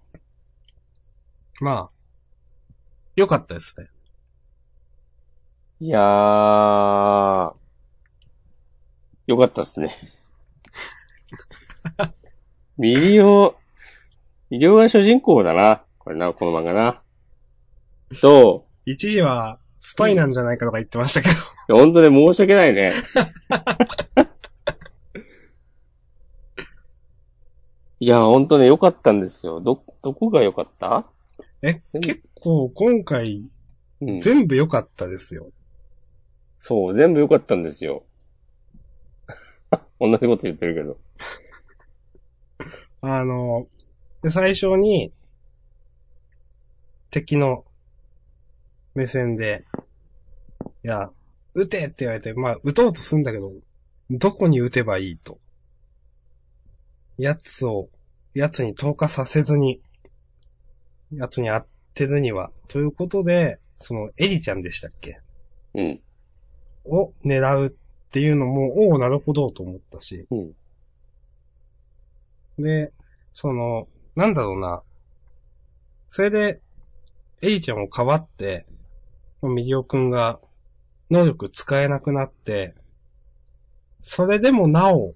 [1.60, 1.94] まあ、
[3.16, 3.88] よかったですね。
[5.80, 7.54] いやー、
[9.26, 9.94] よかったっすね。
[12.78, 13.56] ミリオ、
[14.50, 15.82] ミリオが主人公だな。
[15.98, 17.02] これな、この漫画な。
[18.20, 21.28] と、一時は、スパイなんじゃないかとか言ってましたけ
[21.68, 21.76] ど。
[21.76, 22.92] 本当ね、申し訳ないね。
[28.02, 29.60] いや、本当ね、良かったんですよ。
[29.60, 31.06] ど、どこが良かった？
[31.62, 33.48] え、結構今回、
[34.00, 34.20] うん。
[34.20, 35.52] 全部良かったですよ。
[36.58, 38.04] そう、全部良かったんですよ。
[40.00, 40.98] 同じこと言ってるけど。
[43.02, 43.68] あの、
[44.20, 45.12] で最初に、
[47.10, 47.64] 敵の
[48.96, 49.64] 目線で、
[50.84, 51.12] いや、
[51.54, 53.52] 撃てって言われて、まあ、撃とうとするんだけど、
[54.10, 55.38] どこに撃てばいいと。
[57.18, 57.88] 奴を、
[58.34, 59.80] 奴に投下させずに、
[61.12, 65.20] 奴に当てずには、ということで、その、エリちゃんでしたっけ？
[65.74, 66.00] うん。
[66.84, 67.70] を狙うっ
[68.10, 70.26] ていうのも、おおなるほどと思ったし。
[70.30, 70.54] うん。
[72.62, 72.92] で、
[73.32, 74.82] その、なんだろうな。
[76.10, 76.60] それで、
[77.42, 78.66] エリちゃんをかばって、
[79.42, 80.40] ミリオくんが
[81.10, 82.74] 能力使えなくなって、
[84.00, 85.14] それでもなお、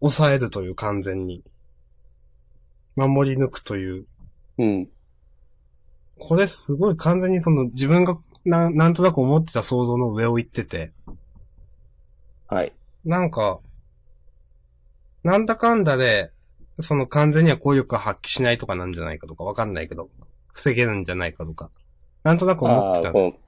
[0.00, 1.42] 抑えるという完全に。
[2.96, 4.06] 守り抜くという。
[4.58, 4.88] うん。
[6.18, 10.92] これすごい完全にその自分がななんとなく思ってた想像の上を行ってて。
[12.48, 12.72] はい。
[13.04, 13.60] なんか、
[15.24, 16.30] なんだかんだで、
[16.80, 20.08] その完全には効力が発揮しないとかなんじゃないかとかわかんないけど、
[20.52, 21.70] 防げるんじゃないかとか、
[22.22, 23.32] なんとなく思ってたんですよ。
[23.32, 23.38] こ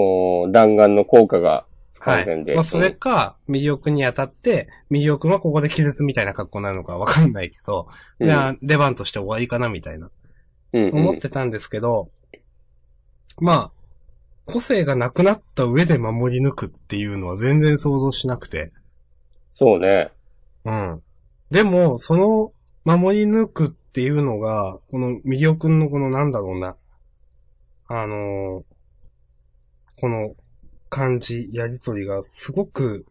[0.00, 1.66] の、この弾丸の効果が。
[2.00, 2.54] 完全で。
[2.54, 7.88] まあそれか、ミリオ君に当たって、ミリオ君はここで気絶みたいな格好になるのかわかんないけど、
[8.18, 10.10] うん、じゃあ出番として終わりかなみたいな、
[10.72, 12.08] うん、うん思ってたんですけど、
[13.38, 13.72] まあ、
[14.46, 18.72] 個性がなくなった上で守り抜くっていうのは全然想像しなくて。
[19.52, 20.10] そうね。
[20.64, 21.02] うん。
[21.50, 22.52] でも、その
[22.84, 26.76] 守り抜くっていうのが、このミリオくんのこのなんだろうな。
[27.88, 28.70] あのー
[30.00, 30.34] この
[30.90, 33.06] 感じ、やりとりがすごく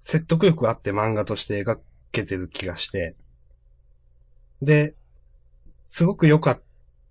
[0.00, 1.78] 説得力あって漫画として描
[2.12, 3.16] けてる気がして。
[4.60, 4.94] で、
[5.84, 6.62] すごく良かっ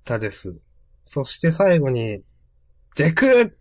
[0.06, 0.56] たです。
[1.06, 2.22] そして最後に、
[2.96, 3.58] デク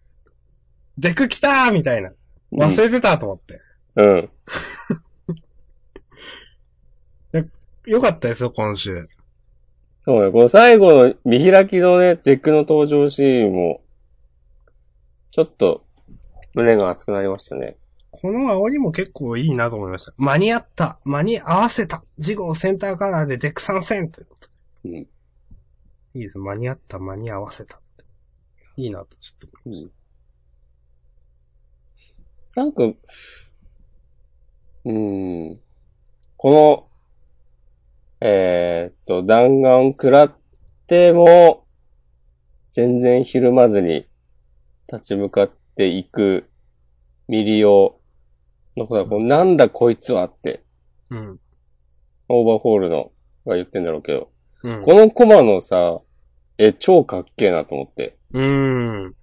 [0.98, 2.10] デク来たーみたいな。
[2.52, 3.60] 忘れてたと思って。
[3.94, 4.30] うん。
[7.34, 7.52] うん。
[7.86, 9.08] 良かったですよ、今週。
[10.04, 10.32] そうね。
[10.32, 13.82] この最後の見開きのね、テックの登場シーンも、
[15.30, 15.84] ちょっと、
[16.58, 17.76] 胸が熱くなりましたね。
[18.10, 20.12] この煽りも結構いいなと思いました。
[20.16, 24.48] 間に合った間に合わせた事後センターカラーでデク参戦ということ
[24.84, 24.90] うん。
[24.90, 24.98] で。
[24.98, 25.06] い
[26.14, 26.36] いです。
[26.38, 27.80] 間に合った間に合わせた。
[28.76, 29.58] いいなと、ちょっと。
[29.66, 29.90] うん
[32.56, 35.60] なんか、うーん。
[36.36, 36.88] この、
[38.20, 40.36] えーっと、弾丸食らっ
[40.88, 41.66] ても、
[42.72, 44.08] 全然ひるまずに
[44.92, 46.47] 立ち向かっていく
[47.28, 48.00] ミリオ
[48.76, 50.62] のことは、こうなんだこいつはって、
[51.10, 51.40] うん。
[52.28, 53.12] オーバーホールの
[53.46, 54.30] が言ってんだろうけど、
[54.62, 54.82] うん。
[54.82, 56.00] このコマのさ、
[56.58, 58.16] え、超かっけえなと思って。
[58.32, 59.14] うーん。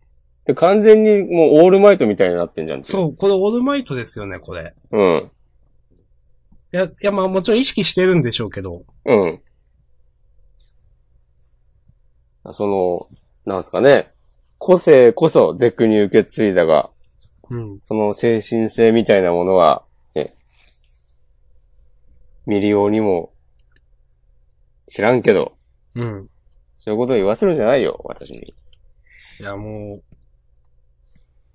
[0.45, 2.83] で、完全にもうオールマイトみたいになってんじゃん。
[2.83, 4.73] そう、これオールマイトですよね、これ。
[4.91, 4.97] う。
[4.97, 5.31] うん。
[6.73, 8.83] いや、いや、まあもちろん意識してるんでしょうけど。
[9.05, 9.41] うん。
[12.53, 13.09] その、
[13.45, 14.11] なんすかね。
[14.57, 16.89] 個性こそデクに受け継いだが、
[17.49, 17.79] うん。
[17.83, 19.83] その精神性みたいなものは、
[20.15, 20.35] ね、
[22.45, 23.33] ミリオにも
[24.87, 25.57] 知らんけど、
[25.95, 26.29] うん。
[26.77, 28.53] そういうことを言わせるんじゃないよ、私に。
[29.39, 30.03] いや、もう、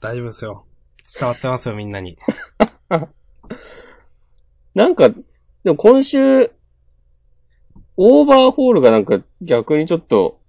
[0.00, 0.64] 大丈夫ですよ。
[1.18, 2.16] 伝わってますよ、みんなに。
[4.74, 6.50] なんか、でも今週、
[7.96, 10.40] オーバーホールがなんか逆にちょっと、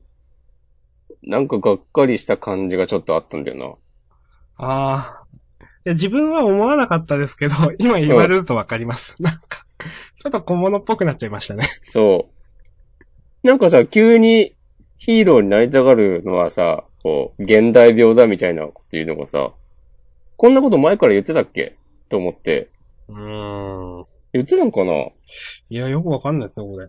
[1.23, 3.79] なんかがっかりした感じがちょっとあったんだよ
[4.57, 5.20] ああ。
[5.85, 9.21] いや、自分は思わなかったですけど、 今言われるとわかります。
[9.21, 9.65] なんか、
[10.19, 11.61] ちょっと小物っぽくなっちゃいましたね。
[11.61, 11.67] な。
[11.83, 12.29] そ
[13.43, 13.47] う。
[13.47, 14.53] なんかさ、急に
[14.97, 19.51] ヒーローになりたがるのはさ、こう、現代病だみたいなっていうのがさ、
[20.37, 21.75] こんなこと前から言ってたっけ？
[22.09, 22.69] と思って、
[23.07, 24.05] うーん。
[24.33, 24.93] 言ってたのかな？
[24.93, 25.13] い
[25.69, 26.87] や、よくわかんないですね、これ。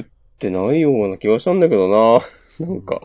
[0.00, 0.04] っ
[0.40, 2.66] てないような気がしたんだけどな。
[2.66, 3.02] なんか、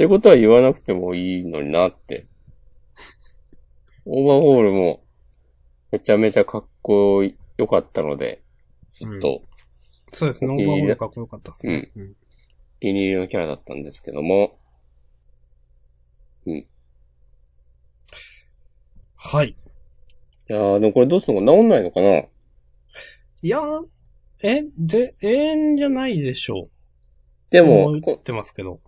[0.00, 2.26] そういうことは言わなくてもいいのになって。
[4.06, 5.04] オーバーホールも、
[5.92, 8.42] めちゃめちゃかっこよかったので、
[8.92, 9.42] ずっと
[10.10, 11.92] そうですね、オーバーホールかっこよかったですね。
[11.94, 12.14] うん。
[12.80, 14.58] 気に入りのキャラだったんですけども、
[19.16, 19.48] はい。
[19.50, 19.54] い
[20.46, 22.08] やー、でもこれどうするのか治んないのかな？
[22.16, 22.30] い
[23.42, 23.60] や、
[24.42, 26.70] え、で、永遠じゃないでしょう。
[27.50, 28.80] でも、言こってますけど。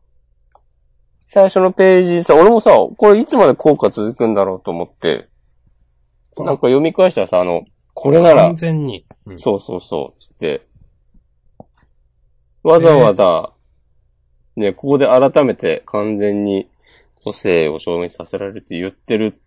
[1.34, 5.30] 最初のページさ、俺もさ、これいつまで効果続くんだろうと思って、
[6.36, 7.64] なんか読み返したらさ、あの、
[7.94, 9.06] これなら完、全に。
[9.24, 10.66] うんそうそうそう、つって。
[12.62, 13.54] わざわざ、
[14.56, 16.68] ね、ここで改めて完全に
[17.24, 19.40] 個性を証明させられるって言ってる。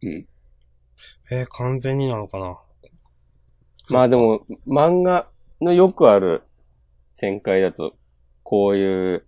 [0.00, 0.28] うん。
[1.32, 2.56] えー完全になのかな。
[3.90, 5.26] まあでも、漫画
[5.60, 6.44] のよくある
[7.16, 7.96] 展開だと、
[8.44, 9.26] こういう、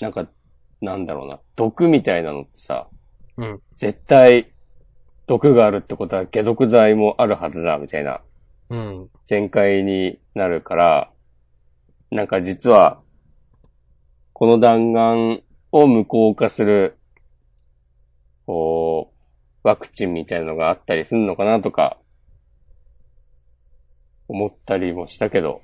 [0.00, 0.28] なんか、
[0.80, 2.88] なんだろうな、毒みたいなのってさ、
[3.36, 3.60] うん。
[3.76, 4.52] 絶対、
[5.26, 8.20] 毒があるってことは解毒剤もあるはずだ、みたいな
[8.70, 9.10] うん。
[9.26, 11.10] 展開になるから、
[12.10, 13.02] なんか実は、
[14.32, 15.42] この弾丸
[15.72, 16.96] を無効化する、
[18.46, 19.12] こ
[19.64, 21.98] う、ワクチンみたいなのがあったりするのかなとか、
[24.28, 25.62] 思ったりもしたけど、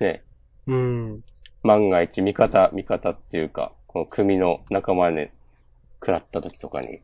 [0.00, 0.24] ね、
[0.66, 1.24] うん。
[1.62, 5.28] 万が一味方、味方っていうか、この組の仲間に
[6.00, 7.00] 食らった時とかに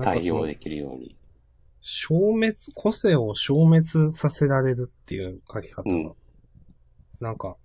[0.00, 1.16] 対応できるように。
[1.80, 6.12] 消滅、個性を消滅させられるっていう書き方が、うん
[7.20, 7.56] なんか、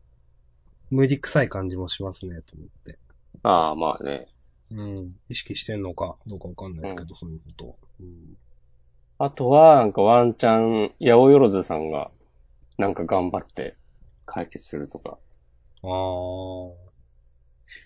[0.90, 2.98] 無理臭い感じもしますね、と思って。
[3.44, 4.28] ああ、まあね。
[4.72, 5.16] うん。
[5.30, 7.80] 意識してんのかどうかわかんないですけど、そういうことを。
[8.00, 8.38] うん。
[9.20, 12.10] あとは、なんかワンチャン、八百万さんが、
[12.80, 13.76] なんか頑張って
[14.26, 15.20] 解決するとか。
[15.84, 16.84] あー。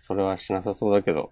[0.04, 1.32] それはしなさそうだけど。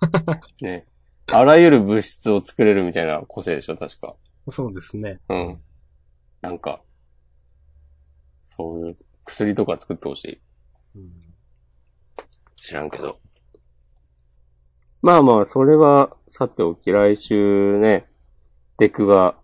[0.62, 0.86] ね。
[1.26, 4.16] あらゆる物質を作れるみたいな個性でしょ、確か。
[4.48, 5.20] そうですね。
[5.28, 5.62] うん。
[6.40, 6.82] なんか、
[8.56, 8.94] そういう
[9.24, 10.42] 薬とか作ってほしい。
[10.96, 11.30] うん
[12.56, 13.18] 知らんけど。
[15.00, 18.06] まあまあ、それは、さておき、来週ね、
[18.76, 19.38] デクが、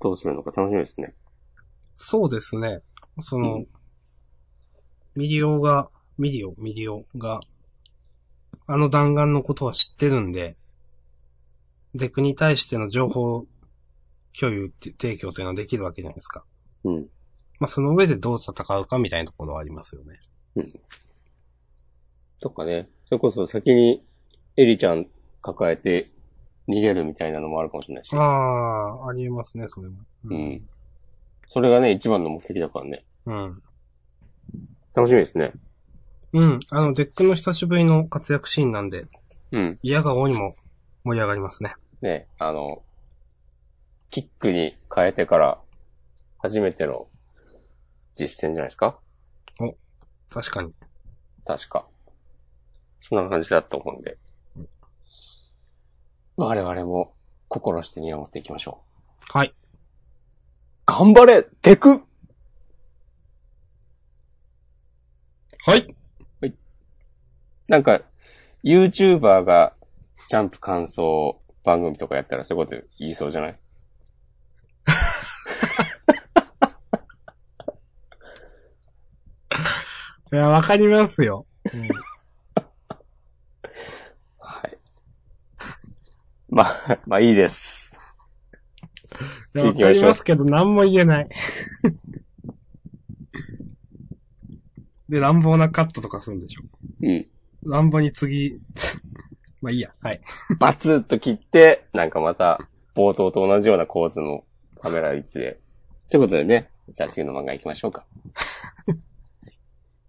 [0.00, 1.14] どうするのか楽しみですね。
[1.96, 2.82] そうですね。
[3.20, 3.68] その、うん
[5.14, 7.40] ミリオが、ミリオ、ミリオが、
[8.66, 10.56] あの弾丸のことは知ってるんで、
[11.94, 13.46] デクに対しての情報
[14.38, 16.44] 共有って提供というのはできるわけじゃないですか。
[16.84, 17.08] うん。
[17.58, 20.18] まあ、その上でどう戦うかみたいなところはありますよね。
[22.40, 24.02] とかね、それこそ先に、
[24.56, 25.06] エリちゃん
[25.40, 26.10] 抱えて
[26.68, 28.16] 逃げるみたいなのもあるかもしれないし。
[28.16, 29.98] ああ、ありえますね、それも。
[30.24, 30.34] う。
[30.34, 30.68] ん。
[31.48, 33.04] それがね、一番の目的だからね。
[33.26, 33.62] うん。
[34.94, 35.52] 楽しみですね。
[36.32, 36.60] うん。
[36.70, 39.06] あの、デクの久しぶりの活躍シーンなんで、
[39.50, 39.78] うん。
[39.82, 40.54] 否が応にも
[41.04, 41.74] 盛り上がりますね。
[42.00, 42.82] ね、あの、
[44.10, 45.58] キックに変えてから、
[46.38, 47.06] 初めての
[48.16, 48.98] 実戦じゃないですか？
[50.28, 50.72] 確かに。
[51.44, 51.86] 確か。
[53.00, 54.18] そんな感じだと思うんで。
[56.36, 57.14] 我々も
[57.48, 58.82] 心して見守っていきましょ
[59.34, 59.38] う。
[59.38, 59.54] はい。
[60.86, 62.02] 頑張れデク
[65.64, 65.94] はい。
[67.68, 68.02] なんか、
[68.64, 69.74] YouTuber が
[70.28, 73.52] ジャンプ感想番組とかやったらそういうこと言いそうじゃない？
[80.32, 81.46] いや、わかりますよ。
[84.38, 84.78] はい。
[86.48, 87.94] まあ、まあいいです。
[89.54, 91.28] いやわか次行きましょうりますけど、何も言えない。
[95.12, 96.62] で、乱暴なカットとかするんでしょ。
[97.02, 97.26] うん。
[97.64, 98.58] 乱暴に次、
[99.60, 99.92] まあいいや。
[100.00, 100.22] はい。
[100.58, 104.42] バツッと切って、なんかまた、冒頭と同じような構図の
[104.80, 105.60] カメラ位置で。
[106.08, 108.06] ということでね、じゃあ次の漫画行きましょうか。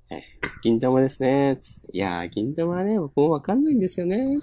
[0.09, 0.21] え ー
[0.61, 1.57] 銀玉ですね。
[1.59, 4.39] ついやー、銀玉はね、僕もわかんないんですよね。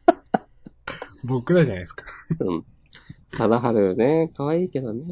[1.26, 2.04] 僕らじゃないですか。
[2.40, 2.64] うん。
[3.28, 5.04] 貞治ね、可愛いけどね。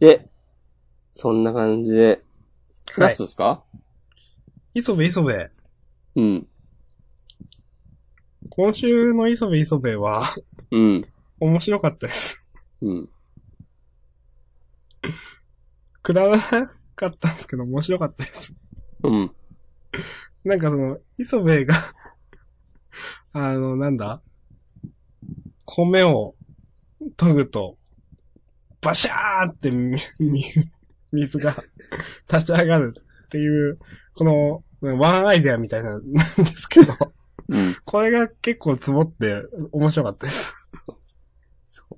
[0.00, 0.28] で、
[1.22, 2.20] そんな感じで、
[2.98, 3.62] ラストですか、
[4.74, 5.50] 磯部磯部。
[6.16, 6.48] うん。
[8.50, 10.34] 今週の磯部磯部は、
[10.72, 11.06] うん。
[11.38, 12.44] 面白かったです。
[12.80, 13.08] うん。
[16.02, 18.52] くだらなかったんですけど、面白かったです。
[19.04, 19.32] うん。
[20.42, 21.76] なんかその、磯部が、
[23.32, 24.20] あの、なんだ？
[25.66, 26.34] 米を
[27.16, 27.76] 研ぐと、
[28.80, 30.42] バシャーってみみ
[31.12, 31.54] 水が
[32.32, 32.94] 立ち上がる
[33.24, 33.78] っていう、
[34.14, 34.64] この、
[34.98, 36.92] ワンアイデアみたいなんですけど、
[37.48, 37.76] うん。
[37.84, 40.54] これが結構積もって面白かったです。
[41.66, 41.96] そう。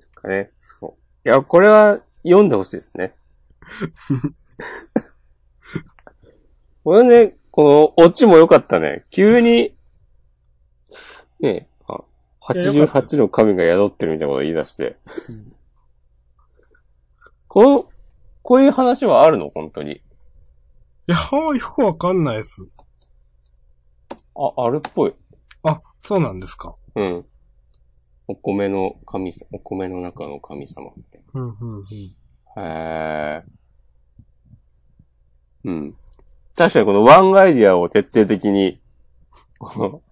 [0.00, 1.28] なんかね、そう。
[1.28, 3.14] いや、これは読んでほしいですね。
[6.84, 9.04] これね、このオチも良かったね。
[9.10, 9.74] 急に、
[11.40, 12.04] ねあ、
[12.54, 14.96] いや良かっ88の神が宿ってるみたいなこと言い出して。
[15.28, 15.58] うん
[17.48, 17.88] この、
[18.48, 19.50] こういう話はあるの？
[19.50, 19.96] 本当に。
[19.96, 20.00] い
[21.06, 22.62] や、よくわかんないです。
[24.34, 25.12] あ、あるっぽい。
[25.64, 26.74] あ、そうなんですか。
[26.94, 27.26] うん。
[28.26, 31.84] お米の神様、お米の中の神様みたいうん、うん、うん。
[32.56, 32.62] な。
[32.62, 33.50] へー。
[35.64, 35.96] うん。
[36.56, 38.80] 確かにこのワンアイディアを徹底的に、
[39.58, 40.02] こ の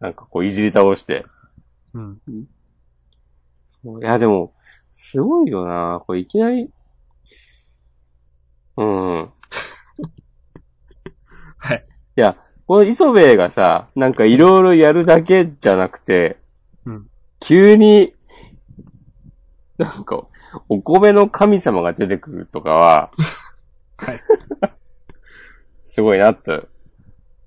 [0.00, 1.24] なんかこういじり倒して。
[1.94, 2.20] うん。
[2.26, 4.52] いやでも、
[4.92, 6.70] すごいよなこれいきなり、
[8.76, 9.30] うん。
[11.58, 11.86] はい。
[12.16, 16.38] いや、この磯部がさ、なんかいろいろやるだけじゃなくて、
[16.84, 17.08] うん。
[17.40, 18.14] 急に、
[19.78, 20.26] なんか、
[20.68, 23.10] お米の神様が出てくるとかは、
[23.98, 24.20] はい。
[25.84, 26.66] すごいなって、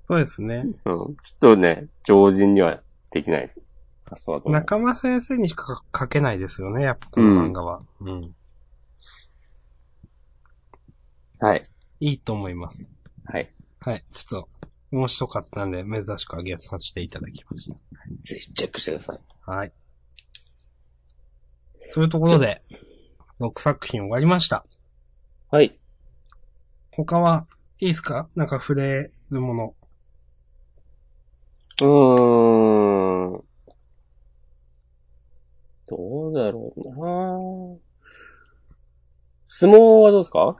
[0.06, 0.64] そうですね。
[0.64, 0.72] うん。
[0.74, 3.60] ちょっとね、常人にはできないです。
[4.08, 7.82] 発想だと思います仲間先生にしか書けないですよね、やっぱこの漫画は。
[8.00, 8.34] うん。
[11.40, 11.62] はい。
[12.00, 12.90] いいと思います。
[13.24, 13.52] はい。
[13.80, 14.04] はい。
[14.12, 14.48] ちょっと、
[14.90, 17.70] 面白かったんで、珍しく上げさせていただきまし
[18.22, 19.20] ぜひチェックしてください。
[19.46, 19.52] た。
[19.52, 19.72] はい。
[21.90, 22.62] そういうところで、
[23.40, 24.64] 6作品終わりました。
[25.50, 25.78] はい。
[26.90, 27.46] 他は
[27.80, 28.28] いいですか？
[28.34, 29.74] なんか触れるもの。
[31.80, 33.44] うーん。
[35.86, 37.78] どうだろうな
[39.46, 40.56] 相撲はどうですか？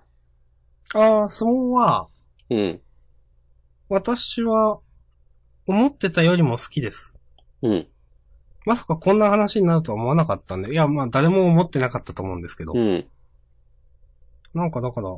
[0.95, 2.09] ああ、相撲は、
[2.51, 2.81] うん。
[3.91, 4.79] 私は、
[5.67, 7.21] 思ってたよりも好きです。
[7.63, 7.87] うん。
[8.65, 13.07] まさかこんな話になるとは思わなかったんで、いや、まあ誰も思ってなかったと思うんですけど、うん。
[14.55, 15.15] なんかだから、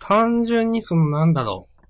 [0.00, 1.80] 単純にそのなんだろう、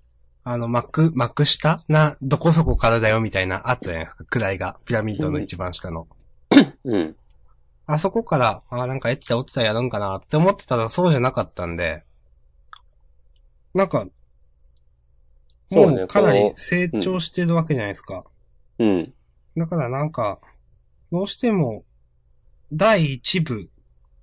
[0.44, 1.84] あの、幕、幕下？
[1.88, 6.06] な、どこそこからだよみたいな、あったじゃないですか、位が、ピラミッドの一番下の。
[6.84, 7.16] うん。
[7.92, 12.02] あそこから、あなんかエッチャオッチャやるんかなって思ってたらそうじゃなかったんで、
[13.74, 14.06] なんか、
[15.70, 18.24] もうかなり成長してるわけじゃないですか。
[18.78, 19.12] うん。
[19.56, 20.40] だからなんか、
[21.10, 21.84] どうしても、
[22.72, 23.68] 第一部、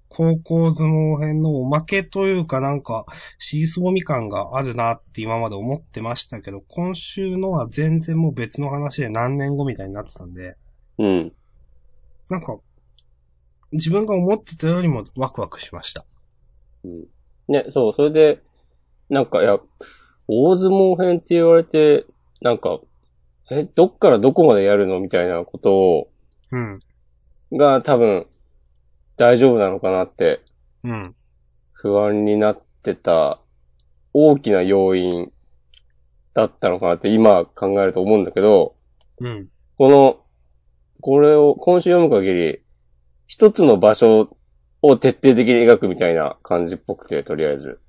[0.10, 3.06] 高校相撲編のおまけというかなんか、
[3.38, 10.56] シーソーみ感があるなって今まで思ってましたけど、今週のは全然もう別の話で何年後みたいになってたんで、
[10.98, 11.34] うん。
[12.30, 12.58] なんか、
[13.72, 16.06] 自分が思ってたよりもワクワクしました。
[16.84, 17.06] うん。
[17.48, 18.42] ね、そう、それで、
[19.10, 19.60] なんか、いや、
[20.28, 22.06] 大相撲編って言われて、
[22.42, 22.80] なんか、
[23.50, 26.12] え、どっからどこまでやるのみたいなことを、
[26.52, 26.80] うん。
[27.54, 28.28] が多分、
[29.18, 30.42] 大丈夫なのかなって
[30.84, 31.16] うん。
[31.74, 33.40] 不安になってた
[34.14, 35.32] 大きな要因
[36.34, 38.76] だったのかなって今考えると思うんだけど、
[39.20, 39.50] うん。
[39.78, 40.18] この、
[41.02, 42.62] これを今週読む限り、
[43.28, 44.36] 一つの場所
[44.82, 47.80] を徹底的に描くみたいな感じっぽくて、とりあえず。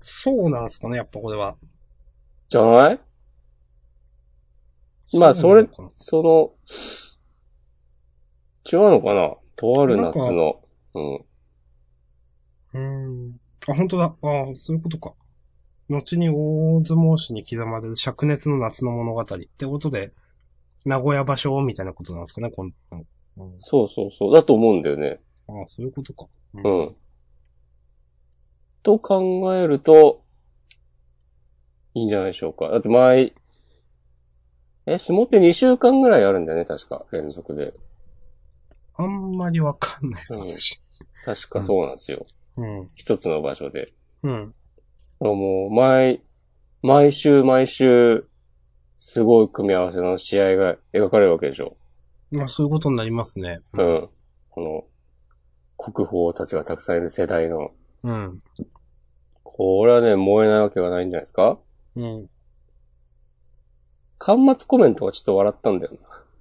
[0.00, 1.56] そうなんですかね、やっぱこれは。
[2.48, 3.00] じゃない？
[5.14, 5.90] まあそうなのかな？
[5.96, 6.52] その、
[8.70, 9.34] 違うのかな？
[9.56, 10.62] とある夏の、
[10.94, 11.14] うん。
[11.16, 13.40] うーん。
[13.66, 14.04] あ、本当だ。
[14.04, 14.14] ああ、
[14.54, 15.14] そういうことか。
[15.90, 20.12] 後に大相撲史に刻まれる灼熱の夏の物語ってことで、
[20.84, 22.72] 名古屋場所みたいなことなんですかね、こん
[23.38, 24.34] うんそうそうそう。
[24.34, 25.20] だと思うんだよね。
[25.48, 26.26] ああ、そういうことか。
[26.54, 26.96] ううん。
[28.82, 30.20] と考えると、
[31.94, 32.68] いいんじゃないでしょうか。
[32.68, 33.32] だって前、
[34.86, 37.04] え、相撲って2週間ぐらいあるんだよね、確か。
[37.12, 37.74] 連続で。
[38.96, 40.80] あんまりわかんないです、うん私。
[41.24, 42.26] 確かそうなんですよ。
[42.56, 42.90] うん。
[42.94, 43.92] 一つの場所で。
[44.22, 44.54] うん。
[45.20, 46.22] もう、毎、
[46.82, 48.26] 毎週毎週、
[48.98, 51.76] すごい組み合わせの試合が描かれるわけでしょ。
[52.30, 53.60] まあ、そういうことになりますね。
[53.72, 53.82] う。
[53.82, 54.08] ん。
[54.50, 54.84] この、
[55.76, 57.70] 国宝たちがたくさんいる世代の。
[58.02, 58.40] うん。
[59.42, 61.58] これはね、燃えないわけがないんじゃないですか？
[61.96, 62.28] うん。
[64.20, 65.92] 端末コメントがちょっと笑ったんだよ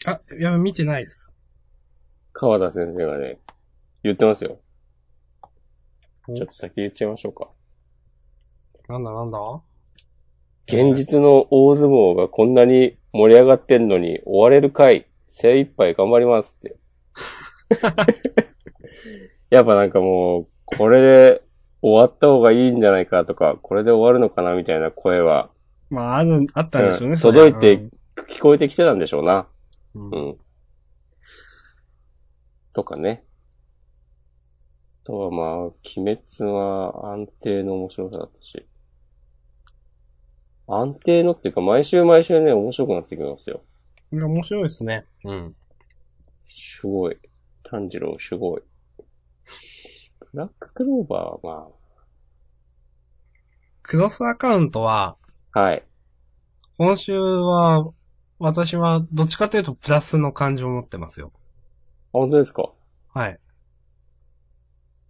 [0.06, 0.14] な。
[0.14, 1.38] あ、いや、見てないです。
[2.34, 3.40] 川田先生がね、
[4.04, 4.58] 言ってますよ。
[6.28, 7.48] おちょっと先言っちゃいましょうか。
[8.90, 9.40] なんだなんだ？
[10.68, 16.78] 現実の大相撲がこんなに盛り上がってんのに終われる回、精一杯頑張りますって。
[19.50, 21.44] やっぱなんかもう、これで
[21.82, 25.50] 終わった方がいいんじゃないかとか、これで終わるのかなみたいな声は、
[25.90, 27.90] まあ、ある、あったんでしょうね、うん届いて
[28.30, 29.48] 聞こえてきてたんでしょうな。
[29.96, 30.38] うんうんうん。
[32.74, 33.24] とかね。
[35.04, 36.20] あとはまあ、鬼滅
[36.52, 38.68] は安定の面白さだったし。
[40.68, 43.62] 安定のっていうか、毎週毎週ね、面白くなってきますよ。
[44.12, 45.06] 面白いですね。
[45.26, 45.56] うん。
[46.44, 47.18] すごい。
[47.64, 48.62] 炭治郎、すごい。
[50.32, 51.70] ブラッククローバーは
[53.82, 55.18] クロスアカウントは、
[55.54, 55.84] まあ、はい。
[56.78, 57.90] 今週は、
[58.40, 61.32] 私はどっちかというとプラスの感情を持ってますよ。
[61.36, 61.40] あ、
[62.14, 62.72] 本当ですか？
[63.14, 63.40] はい。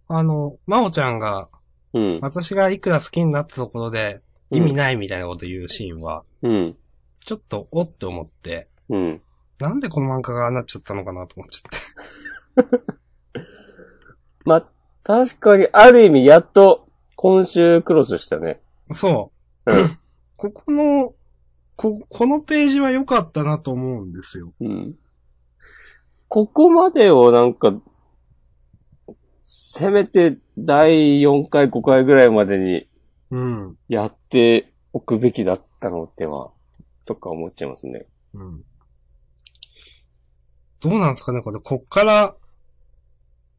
[0.08, 1.48] あの、まおちゃんが、
[1.92, 2.18] うん。
[2.22, 6.76] 私がいくら好きになったところで、意味ないみたいなこと言うシーンは、うん。
[7.20, 9.22] ちょっと、おって思って、うん。
[9.58, 12.84] なんでこの漫画がああなっちゃったのかなと思っちゃって。
[14.44, 14.68] まあ、
[15.02, 18.60] 確かに、ある意味、やっと、今週クロスしたね。
[18.92, 19.32] そ
[19.66, 19.72] う。
[19.72, 19.98] うん
[20.36, 21.14] ここの、
[21.74, 24.52] こ、このページは良かったなと思うんですよ。
[24.60, 24.94] うん。
[26.28, 27.74] ここまでをなんか、
[29.42, 32.88] せめて第4回、5回ぐらいまでに
[33.30, 33.76] うん。
[33.88, 36.52] やっておくべきだったのでは、
[37.04, 38.06] とか思っちゃいますね。
[38.34, 38.64] うん。
[40.80, 42.36] どうなんですかねこれ、こっから、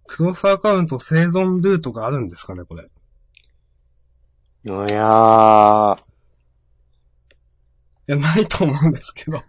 [0.08, 2.84] クロスアカウント生存ルートがあるんですかねこれ。
[4.66, 6.00] いやー、
[8.10, 9.38] いや、ないと思うんですけど。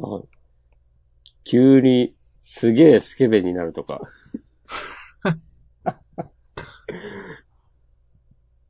[0.00, 0.22] あ
[1.44, 4.00] 急にすげえスケベになるとか。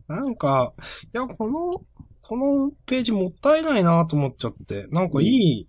[0.07, 0.74] なんか、
[1.14, 1.82] いや、この、
[2.20, 5.68] このページもったいないなと思っちゃって、なんかいい、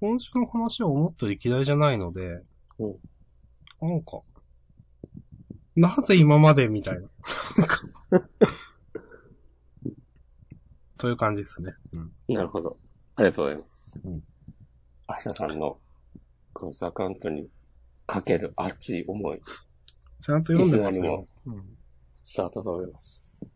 [0.00, 2.42] 今週の話は思ったより嫌いじゃないので、
[2.78, 2.96] うん
[3.80, 4.22] なんか、
[5.74, 7.08] なぜ今までみたいな。
[10.96, 11.74] という感じですね。
[11.92, 12.10] うん。
[12.34, 12.78] なるほど。
[13.16, 14.00] ありがとうございます。
[14.02, 14.20] 明
[15.14, 15.78] 日さんの
[16.54, 17.50] クロスアカウントに
[18.06, 19.42] かける熱い思い、
[20.20, 21.26] ちゃんと読んでますよ。
[21.46, 21.76] うん
[22.28, 23.48] スタートと思います。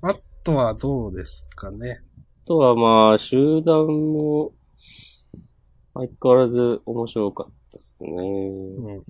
[0.00, 2.00] あとはどうですかね。
[2.44, 4.52] あとはまあ、集団も、
[5.94, 8.10] 相変わらず面白かったですね。
[8.12, 9.04] うん、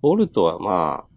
[0.00, 1.10] ボルトはまあ、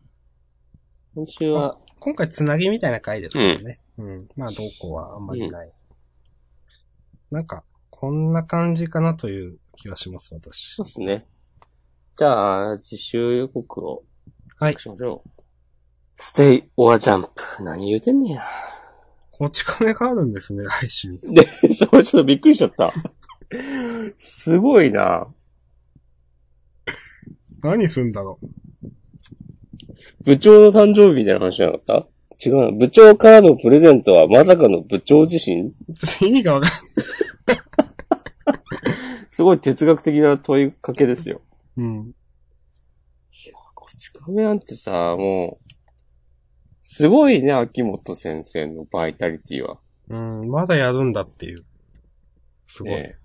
[1.15, 3.79] 今週は、今回つなぎみたいな回ですからね。
[3.97, 4.23] うん。
[4.35, 5.71] まあ、どうこうはあんまりない。
[7.29, 10.85] なんか、こんな感じかなという気はします、私そう。
[10.85, 11.27] ですね。
[12.17, 14.03] じゃあ、自習予告を、
[14.59, 15.29] はいしましょう。
[16.17, 17.29] ステイオアジャンプ。
[17.63, 18.45] 何言うてんねや。
[19.31, 21.19] こち亀があるんですね、来週。
[21.21, 22.91] で、それちょっとびっくりしちゃった。
[24.17, 25.27] すごいな。
[27.61, 28.47] 何すんだろう。
[30.25, 32.07] 部長の誕生日みたいな話じゃなかった？
[32.45, 32.71] 違うな。
[32.71, 35.73] 部長からのプレゼントはまさかの部長自身？
[35.73, 36.71] ちょっと意味がわかん
[39.29, 41.41] すごい哲学的な問いかけですよ。
[41.77, 42.13] うん。
[43.73, 45.71] こち亀なんてさ、もう、
[46.83, 49.79] すごいね、秋元先生のバイタリティは。
[50.09, 51.65] うん、まだやるんだっていう。
[52.65, 52.91] すごい。
[52.91, 53.22] ねえ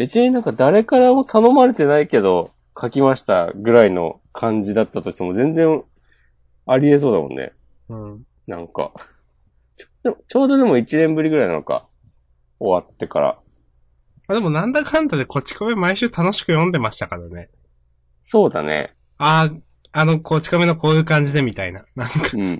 [0.00, 5.84] 別になんか誰からも頼まれてないけど、書きましたぐらいの感じだったとしても全然
[6.64, 7.52] ありえそうだもんね。
[7.90, 8.24] うん。
[8.46, 8.92] なんか。
[9.76, 11.86] ちょちょうどでも1年ぶりぐらいなのか。
[12.58, 13.38] 終わってから。
[14.28, 17.50] あ、でもなんだかんだでこち亀毎週楽しく読んでましたからね。
[18.24, 18.94] そうだね。
[19.18, 19.50] あ
[19.92, 21.84] あ、あの、こち亀のこういう感じでみたいな。
[21.94, 22.58] なんか、うん。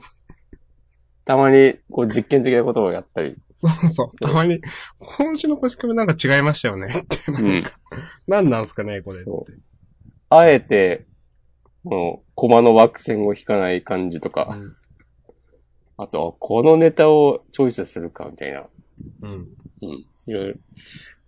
[1.24, 3.34] たまに、こう実験的なことをやったり。
[3.60, 4.16] そうそう。
[4.18, 4.60] たまに、
[4.98, 6.86] 今週のこち亀なんか違いましたよね。
[6.86, 7.70] って、なんか、
[8.26, 9.24] 何なんすかね、これって。
[9.24, 9.60] そう
[10.30, 11.06] あえて、
[11.84, 14.56] この、コマの枠線を引かない感じとか。
[14.58, 14.76] うん
[16.02, 18.64] あと、このネタをチョイスするか、みたいな。
[19.20, 19.32] うん。
[19.32, 19.42] うん。
[19.42, 20.54] いろいろ。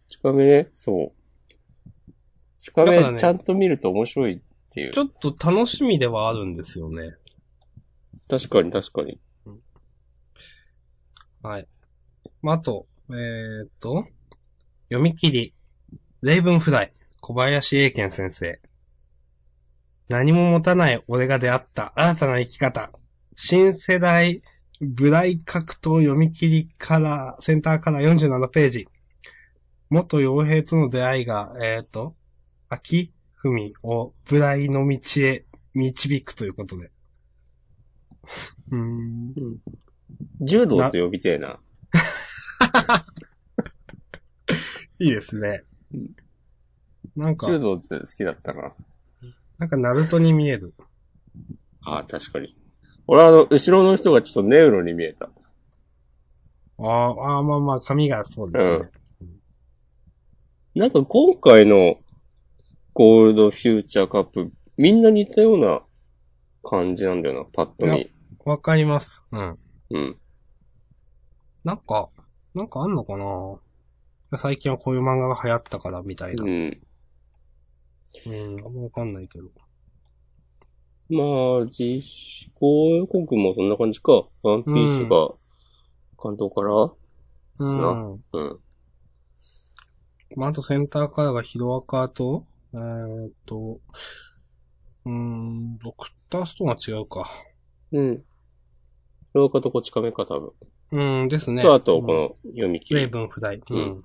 [0.08, 2.12] 近めね、そう。
[2.58, 5.00] 近だからねめちゃんと見ると面白いっていうち。
[5.00, 7.16] ょっと楽しみではあるんですよね。
[8.30, 9.20] 確かに確かに。
[11.42, 11.68] はい。
[12.42, 14.04] まあ、あと、えー、っと、
[14.88, 15.54] 読み切り、
[16.22, 18.60] レイブンフライ、小林英健先生。
[20.08, 22.90] 何も持たない俺が出会った新たな生き方。
[23.36, 24.42] 新世代
[24.80, 28.88] ブライ格闘読み切りから、センターから47ページ。
[29.88, 32.16] 元傭兵との出会いが、えー、っと、
[32.68, 33.12] 秋
[33.42, 36.90] 文をブライの道へ導くということで。
[38.72, 39.34] うーん。
[40.40, 41.60] 柔道強みてえな。
[44.98, 45.62] いいですね
[45.94, 46.16] うん。
[47.16, 48.72] なんか、柔道好きだったな。
[49.58, 50.74] なんかナルトに見える。
[51.84, 52.56] ああ、確かに。
[53.06, 55.28] 俺はあの、後ろの人がちょっとネウロに見えた。
[56.78, 58.90] ああ、ああまあまあ、髪がそうですね。
[60.74, 61.98] なんか今回の
[62.94, 65.82] ゴールドフューチャーカップ、みんな似たような
[66.62, 68.10] 感じなんだよな、パッとい見。
[68.44, 69.24] わかります。
[69.32, 69.58] うん。
[69.90, 70.16] うん。
[71.64, 72.08] なんか、
[72.54, 74.38] なんかあんのかな？
[74.38, 76.44] 最近はこういう漫画が流行ったからみたいな。
[76.44, 76.82] うん。
[78.26, 79.48] うん、あんまわかんないけど。
[81.08, 84.12] まあ、実行予告もそんな感じか。
[84.42, 85.34] ワンピースが
[86.18, 86.94] 関東からで
[87.58, 87.88] すな。
[87.88, 88.12] うん。
[88.12, 88.60] うん。
[90.36, 93.80] まあ、あとセンターカラーがヒロアカと、えーっと、
[95.04, 97.28] うーん、ドクターストーンは違うか。
[97.92, 98.24] うん。
[99.34, 100.50] 廊下とこち亀か、多分。
[100.92, 101.62] うんですね。
[101.62, 102.12] と、あと、うんこ
[102.44, 103.06] の読み切り。
[103.06, 103.56] ブンフライ。
[103.56, 104.04] ううんん。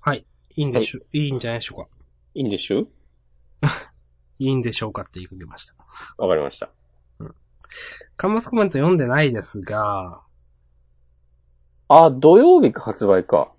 [0.00, 0.26] はい。
[0.56, 1.88] いいんでしょ、い、いんじゃないでしょうか。
[2.34, 2.86] いいんでしょ
[4.38, 5.74] いいんでしょうかって言いました。
[6.18, 6.70] わかりました。
[8.16, 10.22] カンマスコメント読んでないですが、
[11.88, 13.52] あ、土曜日か発売か。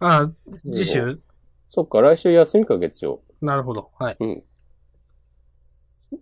[0.00, 0.30] あ、
[0.64, 1.20] 次週？
[1.68, 3.22] そっか、来週休みか月曜。
[3.40, 3.90] なるほど。
[3.98, 4.16] はい。
[4.20, 4.44] うん。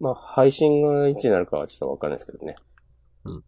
[0.01, 2.57] まあ、配信がいつになるかはちょっとわかんないですけどね。
[3.25, 3.45] うん。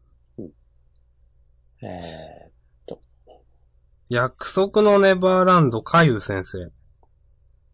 [1.82, 1.89] うん。
[1.89, 2.51] え
[4.09, 6.73] 約束のネバーランド、カユ先生。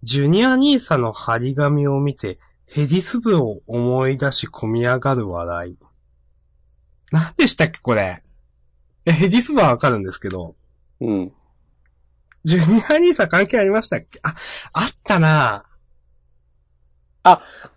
[0.03, 2.39] ジュニア兄さんの張り紙を見て、
[2.69, 5.78] ヘディス部を思い出し込み上がる笑い。
[7.11, 8.23] 何でしたっけ、これ。
[9.07, 11.33] え、ヘディス部はわかるんですけど、ー、うん。
[12.45, 14.20] ジュニア兄さん関係ありましたっけ？
[14.23, 14.35] あ、
[14.73, 15.65] あったな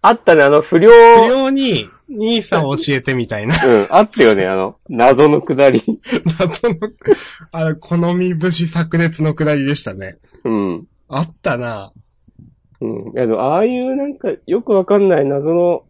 [0.02, 0.90] あったね、あの、不良、
[1.24, 3.56] 不良に、兄さんを教えてみたいな。
[3.56, 5.84] うん、あったよね、あの、謎のくだり。
[6.40, 6.76] 謎の、
[7.52, 10.18] あれ、好み節炸裂のくだりでしたね。
[10.44, 10.88] うん。
[11.08, 11.92] あったな
[12.82, 13.12] うん。
[13.12, 15.84] いや、でも、ああいうなんか、よくわかんない謎の、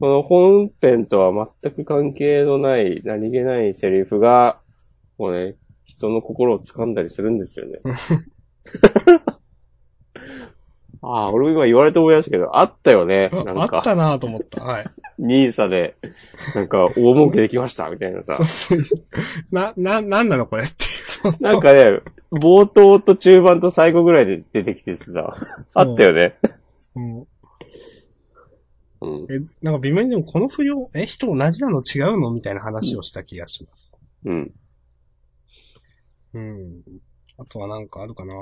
[0.00, 4.60] この本編とは全く関係のない、何気ないセリフが、
[5.16, 5.56] こうね、
[5.86, 7.80] 人の心を掴んだりするんですよね。
[11.02, 13.28] ああ、俺も今言われて思いましたけど、あったよね。
[13.30, 14.62] なんか、あったなぁと思った。
[14.62, 14.86] はい。
[15.18, 15.96] ニーサで、
[16.54, 18.82] なんか、大儲けできました、みたいなさそう。
[18.82, 18.98] そう。
[19.52, 20.90] な、な、なんなのこれっていう。
[20.90, 22.00] そうそうなんかね、
[22.32, 25.36] 冒頭と中盤と最後ぐらいで出てきてさ、
[25.74, 26.34] あったよね。
[26.94, 27.26] うん
[29.00, 29.32] うん。
[29.32, 34.00] え、なんか微妙にでもこの不良、え、人同じなの違うのみたいな話をした気がします。
[34.24, 34.52] うん。
[36.34, 36.82] うん。
[37.38, 38.34] あとはなんかあるかな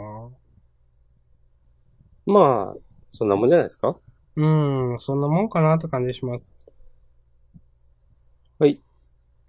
[2.27, 2.79] まあ、
[3.13, 3.97] そんなもんじゃないですか？
[4.37, 6.51] うん、そんなもんかなって感じします。
[8.59, 8.81] はい。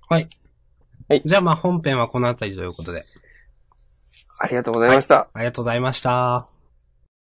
[0.10, 0.30] はい。
[1.10, 3.06] はいじゃあまあ本編はこの辺りということで。
[4.40, 5.30] ありがとうございました。
[5.34, 6.57] ありがとうございました。